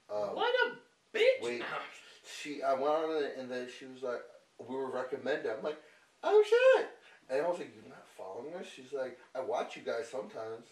[0.10, 0.78] Um, what a
[1.16, 1.42] bitch.
[1.42, 1.64] wait.
[2.42, 4.22] She I went on it and then she was like,
[4.60, 5.50] we were recommended.
[5.52, 5.82] I'm like,
[6.24, 6.90] oh shit,
[7.30, 8.66] and I was like, you're not following us?
[8.68, 10.68] She's like, I watch you guys sometimes.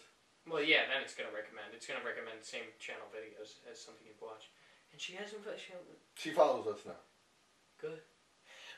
[0.50, 1.76] Well, yeah, then it's gonna recommend.
[1.76, 4.48] It's gonna recommend the same channel videos as something you've watched.
[4.92, 5.44] And she hasn't.
[5.44, 7.00] She hasn't She follows us now.
[7.80, 8.00] good.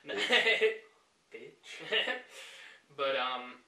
[0.05, 0.15] No.
[0.15, 1.71] Bitch.
[2.97, 3.63] but um,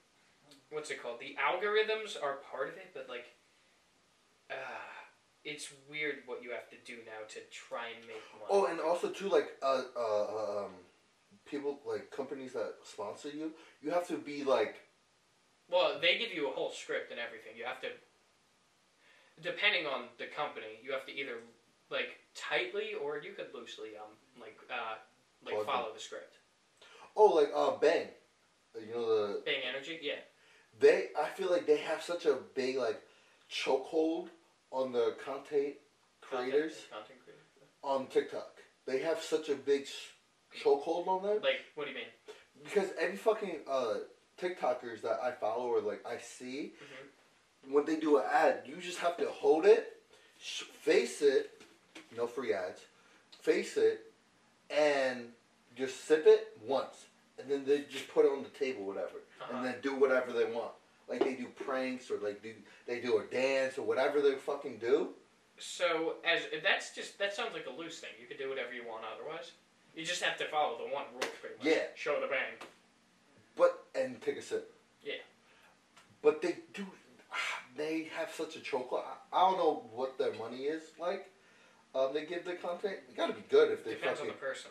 [0.69, 1.19] what's it called?
[1.19, 3.25] The algorithms are part of it, but like,
[4.49, 4.55] uh,
[5.45, 8.49] it's weird what you have to do now to try and make money.
[8.49, 10.71] Oh, and also too, like uh, uh, um,
[11.45, 13.51] people like companies that sponsor you,
[13.81, 14.75] you have to be like
[15.71, 17.53] Well, they give you a whole script and everything.
[17.57, 17.87] You have to,
[19.41, 21.37] depending on the company, you have to either
[21.89, 24.95] like tightly or you could loosely um like uh
[25.45, 26.35] like Plug follow the script.
[27.15, 28.07] oh, like uh, Bang,
[28.79, 30.13] you know the Bang Energy, yeah.
[30.79, 31.07] they.
[31.19, 33.01] I feel like they have such a big like
[33.51, 34.29] chokehold
[34.71, 35.75] on the content
[36.21, 37.69] creators Content, content creators.
[37.83, 38.49] on TikTok.
[38.87, 39.85] They have such a big
[40.63, 42.07] chokehold on them Like, what do you mean?
[42.63, 43.95] because any fucking uh,
[44.41, 47.73] TikTokers that I follow or like I see, Mm-hmm.
[47.73, 49.97] when they do an ad, you just have to hold it,
[50.41, 51.61] sh- face it,
[52.17, 52.81] no free ads,
[53.41, 54.11] face it,
[54.69, 55.27] and
[55.77, 57.05] just sip it once,
[57.39, 59.57] and then they just put it on the table, whatever, Uh-huh.
[59.57, 60.71] and then do whatever they want.
[61.09, 62.53] Like they do pranks or like do
[62.87, 65.09] they do a dance or whatever they fucking do.
[65.59, 68.09] So, as that's just that sounds like a loose thing.
[68.19, 69.51] You could do whatever you want otherwise.
[69.95, 71.65] You just have to follow the one rule, pretty much.
[71.67, 71.83] Yeah.
[71.95, 72.55] Show the bang.
[73.95, 74.73] And take a sip.
[75.03, 75.21] Yeah.
[76.21, 76.85] But they do.
[77.75, 79.01] They have such a chokehold.
[79.01, 81.25] I, I don't know what their money is like.
[81.95, 83.01] Um, they give the content.
[83.09, 84.69] It got to be good if they Depends on the person.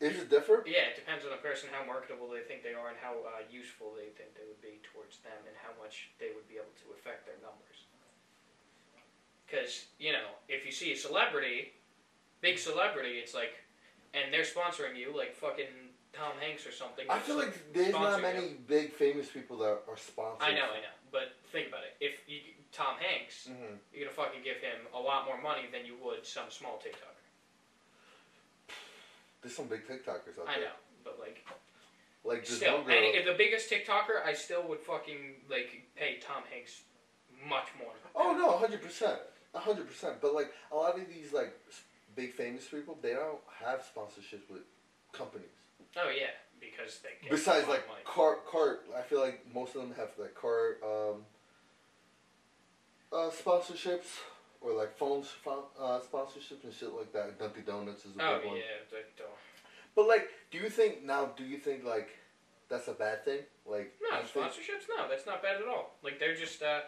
[0.00, 0.68] Is it different?
[0.68, 3.44] Yeah, it depends on the person how marketable they think they are and how uh,
[3.48, 6.72] useful they think they would be towards them and how much they would be able
[6.84, 7.88] to affect their numbers.
[9.48, 11.72] Because you know, if you see a celebrity,
[12.44, 13.64] big celebrity, it's like,
[14.12, 15.85] and they're sponsoring you, like fucking
[16.16, 17.04] Tom Hanks or something.
[17.10, 20.48] I feel like there's not many big famous people that are sponsored.
[20.48, 21.94] I know, I know, but think about it.
[22.00, 22.40] If you,
[22.72, 26.24] Tom Hanks, hmm you're gonna fucking give him a lot more money than you would
[26.26, 27.20] some small TikToker.
[29.42, 30.68] There's some big TikTokers out I there.
[30.68, 31.44] know, but like,
[32.24, 36.82] Like still, any, if the biggest TikToker, I still would fucking like pay Tom Hanks
[37.46, 37.92] much more.
[38.14, 39.18] oh no, hundred percent,
[39.54, 40.16] hundred percent.
[40.22, 41.54] But like a lot of these like
[42.14, 44.62] big famous people, they don't have sponsorships with
[45.12, 45.48] companies.
[45.98, 46.26] Oh yeah,
[46.60, 48.00] because they get Besides like of money.
[48.04, 48.78] car, car.
[48.96, 51.24] I feel like most of them have like car um,
[53.12, 54.20] uh, sponsorships
[54.60, 57.38] or like phone uh, sponsorships and shit like that.
[57.38, 58.56] Dunkin' Donuts is a Oh big one.
[58.56, 59.30] yeah, they don't.
[59.94, 61.30] But like, do you think now?
[61.36, 62.08] Do you think like
[62.68, 63.40] that's a bad thing?
[63.64, 64.84] Like, No sponsorships.
[64.94, 65.94] No, that's not bad at all.
[66.02, 66.62] Like they're just.
[66.62, 66.80] uh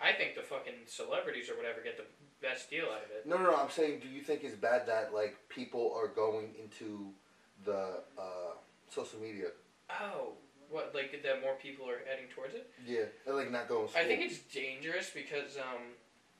[0.00, 2.04] I think the fucking celebrities or whatever get the
[2.40, 3.26] best deal out of it.
[3.26, 3.56] No, no, no.
[3.56, 7.10] I'm saying, do you think it's bad that like people are going into
[7.64, 8.56] the uh,
[8.88, 9.48] social media?
[9.90, 10.32] Oh,
[10.68, 10.92] what?
[10.94, 12.70] Like that more people are heading towards it.
[12.86, 13.88] Yeah, and like not going.
[13.96, 15.96] I think it's dangerous because um,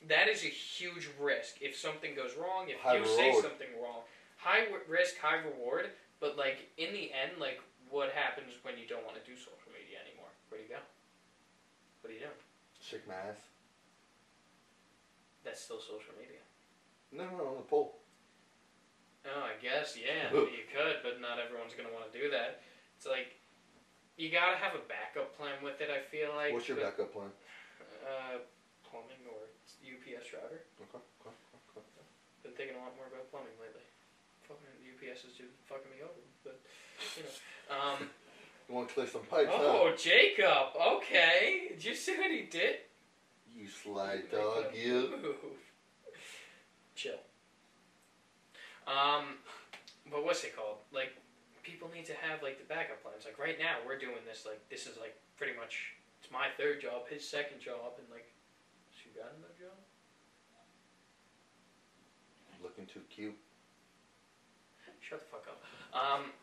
[0.09, 1.57] that is a huge risk.
[1.61, 4.03] If something goes wrong, if High you say something wrong,
[4.37, 5.91] high w- risk, high reward.
[6.21, 7.61] But like in the end, like
[7.91, 10.31] what happens when you don't want to do social media anymore?
[10.49, 10.83] Where do you go?
[12.03, 12.33] What do you do?
[12.81, 13.37] shake my ass.
[15.45, 16.41] That's still social media.
[17.13, 17.98] No, no, no, on the pole.
[19.27, 22.63] Oh, I guess yeah, you could, but not everyone's gonna want to do that.
[22.97, 23.39] It's like
[24.17, 25.91] you gotta have a backup plan with it.
[25.91, 26.55] I feel like.
[26.55, 27.31] What's your but, backup plan?
[28.03, 28.43] Uh,
[28.87, 29.51] plumbing or
[29.85, 30.65] UPS driver.
[30.81, 31.03] Okay.
[31.27, 31.35] okay,
[31.77, 32.07] okay.
[32.43, 33.85] Been thinking a lot more about plumbing lately.
[34.47, 36.59] Fucking UPS is just fucking me over, but
[37.17, 37.35] you know.
[37.75, 38.11] Um.
[38.69, 40.77] You want to clear some pipes, Oh, Jacob.
[40.97, 41.69] Okay.
[41.71, 42.77] Did you see what he did?
[43.57, 45.09] You sly dog, you.
[45.23, 45.37] move.
[46.95, 47.15] Chill.
[48.89, 49.37] Um,
[50.11, 50.81] but what's it called?
[50.91, 51.13] Like,
[51.63, 53.29] people need to have like the backup plans.
[53.29, 54.49] Like right now, we're doing this.
[54.49, 58.27] Like this is like pretty much it's my third job, his second job, and like,
[58.91, 59.77] she got another job?
[62.63, 63.37] Looking too cute.
[64.99, 65.63] Shut the fuck up.
[65.95, 66.35] Um,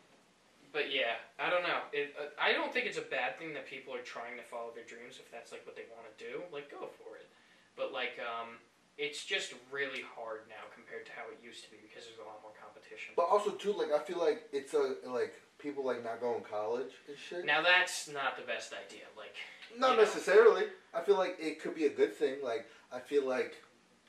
[0.72, 1.86] but yeah, I don't know.
[1.92, 4.72] It, uh, I don't think it's a bad thing that people are trying to follow
[4.74, 6.42] their dreams if that's like what they want to do.
[6.50, 7.28] Like, go for it.
[7.76, 8.56] But like, um,
[8.98, 12.24] it's just really hard now compared to how it used to be because there's a
[12.28, 13.12] lot more competition.
[13.16, 16.48] But also too, like I feel like it's a like people like not going to
[16.48, 17.44] college and shit.
[17.44, 19.04] Now that's not the best idea.
[19.16, 19.36] Like,
[19.78, 20.02] Not you know.
[20.02, 20.64] necessarily.
[20.94, 22.36] I feel like it could be a good thing.
[22.42, 23.54] Like I feel like,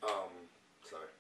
[0.03, 0.31] um,
[0.89, 1.11] sorry.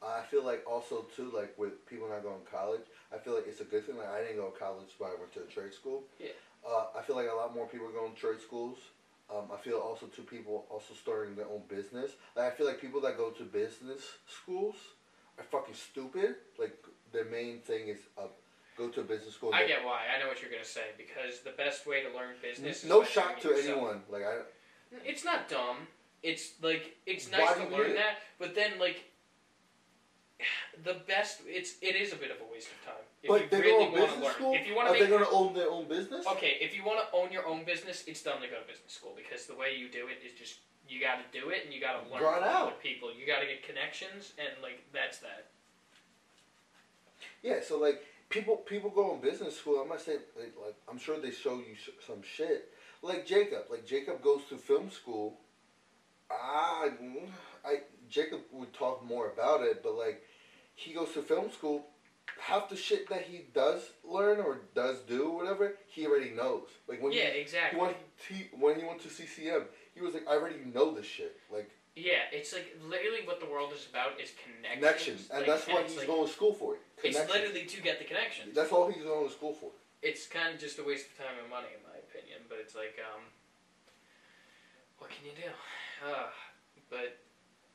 [0.00, 3.46] I feel like also too, like with people not going to college, I feel like
[3.48, 3.96] it's a good thing.
[3.96, 6.04] Like I didn't go to college, but I went to a trade school.
[6.20, 6.38] Yeah.
[6.66, 8.78] Uh, I feel like a lot more people are going to trade schools.
[9.30, 12.12] Um, I feel also two people also starting their own business.
[12.34, 14.76] Like I feel like people that go to business schools
[15.36, 16.36] are fucking stupid.
[16.58, 16.76] Like
[17.12, 18.28] their main thing is uh,
[18.76, 19.52] go to a business school.
[19.52, 20.00] I get why.
[20.14, 22.84] I know what you're gonna say because the best way to learn business.
[22.84, 23.76] is no shock to yourself.
[23.76, 24.00] anyone.
[24.10, 24.38] Like I,
[25.04, 25.88] It's not dumb.
[26.22, 29.04] It's like it's nice to learn that, but then like
[30.84, 31.40] the best.
[31.46, 33.94] It's it is a bit of a waste of time if but you really want
[33.94, 34.34] to business learn.
[34.34, 34.54] school.
[34.54, 36.26] If you want are they going to own their own business?
[36.26, 38.92] okay, if you want to own your own business, it's dumb to go to business
[38.92, 40.58] school because the way you do it is just
[40.88, 42.62] you got to do it and you got to learn Drawn from out.
[42.68, 43.10] other people.
[43.12, 45.46] You got to get connections and like that's that.
[47.42, 49.80] Yeah, so like people people go in business school.
[49.80, 52.70] I'm not saying like, like I'm sure they show you sh- some shit.
[53.02, 55.38] Like Jacob, like Jacob goes to film school.
[56.30, 56.90] Ah, I,
[57.68, 57.74] I
[58.10, 60.22] Jacob would talk more about it, but like
[60.74, 61.86] he goes to film school.
[62.40, 66.68] Half the shit that he does learn or does do, whatever, he already knows.
[66.88, 67.80] Like when yeah, he, he exactly.
[67.80, 67.96] went
[68.28, 69.64] to, when he went to CCM,
[69.94, 71.36] he was like, I already know this shit.
[71.52, 74.78] Like Yeah, it's like literally what the world is about is connections.
[74.80, 76.76] connections, and Like, that's what he's like, going to school for.
[77.02, 78.54] It's literally to get the connections.
[78.54, 79.70] That's all he's going to school for.
[80.02, 82.38] it's kind of just a waste of time and money, in my opinion.
[82.48, 83.22] But it's like, um,
[84.98, 85.50] what can you do?
[86.06, 86.30] Uh,
[86.90, 87.18] but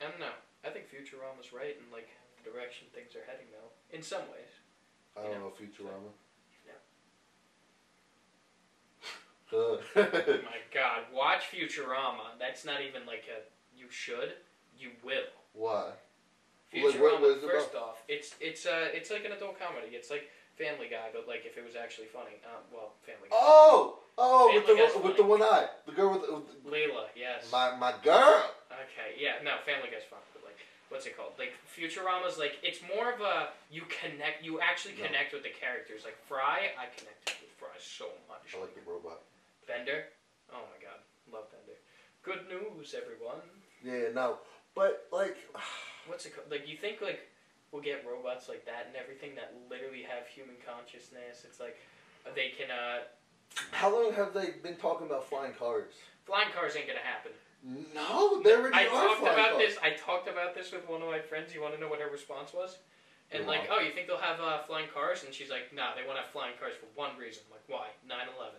[0.02, 0.36] I don't know.
[0.66, 2.08] I think Futurama's right and like
[2.44, 3.72] the direction things are heading, though.
[3.96, 4.52] In some ways.
[5.16, 6.12] I don't know, Futurama.
[9.54, 12.34] Oh my God, watch Futurama.
[12.40, 13.46] That's not even like a
[13.78, 14.34] you should.
[14.76, 15.30] You will.
[15.54, 15.92] Why?
[16.74, 17.00] Futurama.
[17.02, 19.94] what- what first off, it's it's uh it's like an adult comedy.
[19.94, 22.42] It's like Family Guy, but like if it was actually funny.
[22.50, 23.38] Um, well, Family Guy.
[23.38, 24.74] Oh, oh, with the
[25.06, 27.46] with the one eye, the girl with, the, with Leela, yes.
[27.52, 28.50] my my girl.
[28.74, 30.33] Okay, yeah, no, Family Guy's fun, but like,
[30.94, 31.34] what's it called?
[31.42, 35.10] Like Futurama's like it's more of a you connect, you actually No.
[35.10, 36.06] connect with the characters.
[36.06, 38.54] Like Fry, I connected with Fry so much.
[38.54, 39.26] I like the robot.
[39.68, 40.06] Bender,
[40.54, 41.02] oh my god,
[41.34, 41.76] love Bender.
[42.22, 43.42] Good news, everyone.
[43.84, 44.38] Yeah, no,
[44.78, 45.36] but like,
[46.08, 46.52] What's it called?
[46.52, 47.26] Like you think like
[47.72, 51.42] we'll get robots like that and everything that literally have human consciousness.
[51.44, 51.80] It's like
[52.36, 53.10] they can uh
[53.72, 55.94] how long have they been talking about flying cars?
[56.26, 57.32] flying cars ain't gonna happen.
[57.64, 59.64] No, they already I are talked flying about cars.
[59.64, 59.78] this.
[59.82, 61.54] I talked about this with one of my friends.
[61.56, 62.78] You want to know what her response was?
[63.32, 65.24] And like, oh, you think they'll have uh, flying cars?
[65.24, 67.42] And she's like, nah, they want to have flying cars for one reason.
[67.48, 67.88] I'm like, why?
[68.06, 68.52] 9/11.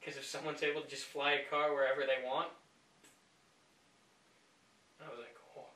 [0.00, 2.48] Because if someone's able to just fly a car wherever they want,
[5.04, 5.66] I was like, oh,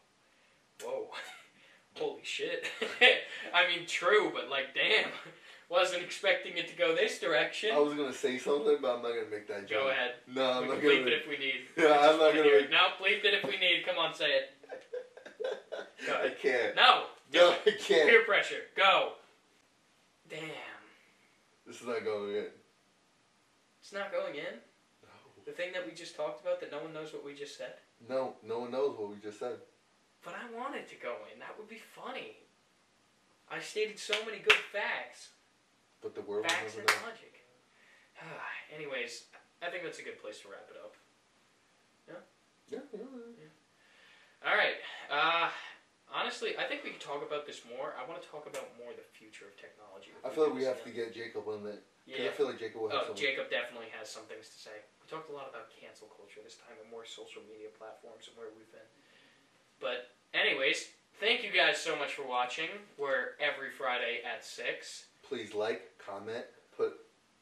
[0.83, 1.09] whoa,
[1.99, 2.65] holy shit.
[3.55, 5.11] I mean, true, but like, damn,
[5.73, 7.71] wasn't expecting it to go this direction.
[7.73, 9.85] I was gonna say something, but I'm not gonna make that joke.
[9.85, 10.13] Go ahead.
[10.29, 10.95] No, I'm we not gonna.
[10.95, 11.61] Bleep it if we need.
[11.79, 12.71] Yeah, I'm not gonna make- it.
[12.71, 13.87] No, bleep it if we need.
[13.87, 14.51] Come on, say it.
[16.13, 16.77] I can't.
[16.77, 17.61] No, No, it.
[17.67, 18.09] I can't.
[18.11, 18.69] Peer pressure.
[18.77, 19.13] Go.
[20.29, 20.41] Damn.
[21.67, 22.47] This is not going in.
[23.81, 24.61] It's not going in.
[25.03, 25.09] No.
[25.47, 27.75] The thing that we just talked about that no one knows what we just said.
[28.11, 29.57] No, no one knows what we just said.
[30.23, 31.41] But I wanted to go in.
[31.41, 32.37] That would be funny.
[33.51, 35.31] I stated so many good facts.
[36.03, 37.47] But the world Facts and logic.
[38.75, 39.31] Anyways,
[39.63, 40.99] I think that's a good place to wrap it up.
[42.11, 42.19] Yeah,
[42.69, 43.53] yeah, yeah.
[44.43, 44.81] All right.
[45.07, 45.47] Uh,
[46.11, 47.95] honestly, I think we could talk about this more.
[47.95, 50.11] I want to talk about more the future of technology.
[50.27, 51.85] I feel like we have to get Jacob on that.
[52.09, 52.27] Yeah.
[52.27, 53.15] I feel like Jacob will have Oh.
[53.15, 54.75] Jacob definitely has some things to say.
[54.99, 58.35] We talked a lot about cancel culture this time and more social media platforms and
[58.35, 58.89] where we've been.
[59.79, 60.91] But, anyways,
[61.23, 62.67] Thank you guys so much for watching.
[62.99, 65.07] We're every Friday at six.
[65.33, 66.45] Please like, comment,
[66.77, 66.93] put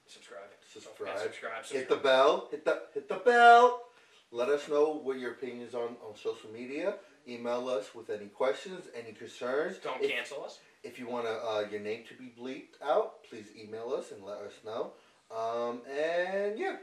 [0.07, 0.43] Subscribe.
[0.72, 1.09] subscribe.
[1.09, 1.66] Don't subscribe.
[1.66, 2.47] Hit the bell.
[2.49, 3.82] Hit the hit the bell.
[4.30, 6.95] Let us know what your opinions on on social media.
[7.26, 9.78] Email us with any questions, any concerns.
[9.78, 10.61] Don't if, cancel us.
[10.84, 14.38] if you want uh, your name to be bleeped out, please email us and let
[14.38, 14.93] us know.
[15.36, 16.76] Um, and yeah,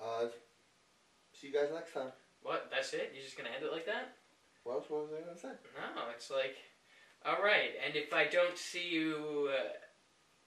[0.00, 0.26] uh,
[1.32, 2.12] see you guys next time.
[2.44, 2.70] What?
[2.70, 3.10] That's it?
[3.12, 4.14] You're just gonna end it like that?
[4.62, 5.58] What else was I gonna say?
[5.96, 6.54] No, it's like,
[7.26, 7.70] all right.
[7.84, 9.81] And if I don't see you, uh,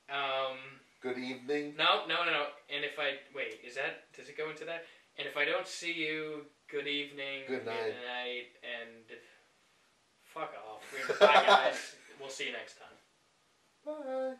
[0.09, 0.57] um,
[1.01, 1.73] Good evening.
[1.77, 2.45] no, no, no, no.
[2.73, 4.85] And if I wait, is that does it go into that?
[5.17, 7.75] And if I don't see you, good evening, Good night.
[7.85, 9.05] good night, and
[10.23, 10.83] fuck off.
[11.19, 11.95] Bye, guys.
[12.19, 12.97] we'll see you next time.
[13.85, 14.35] Bye.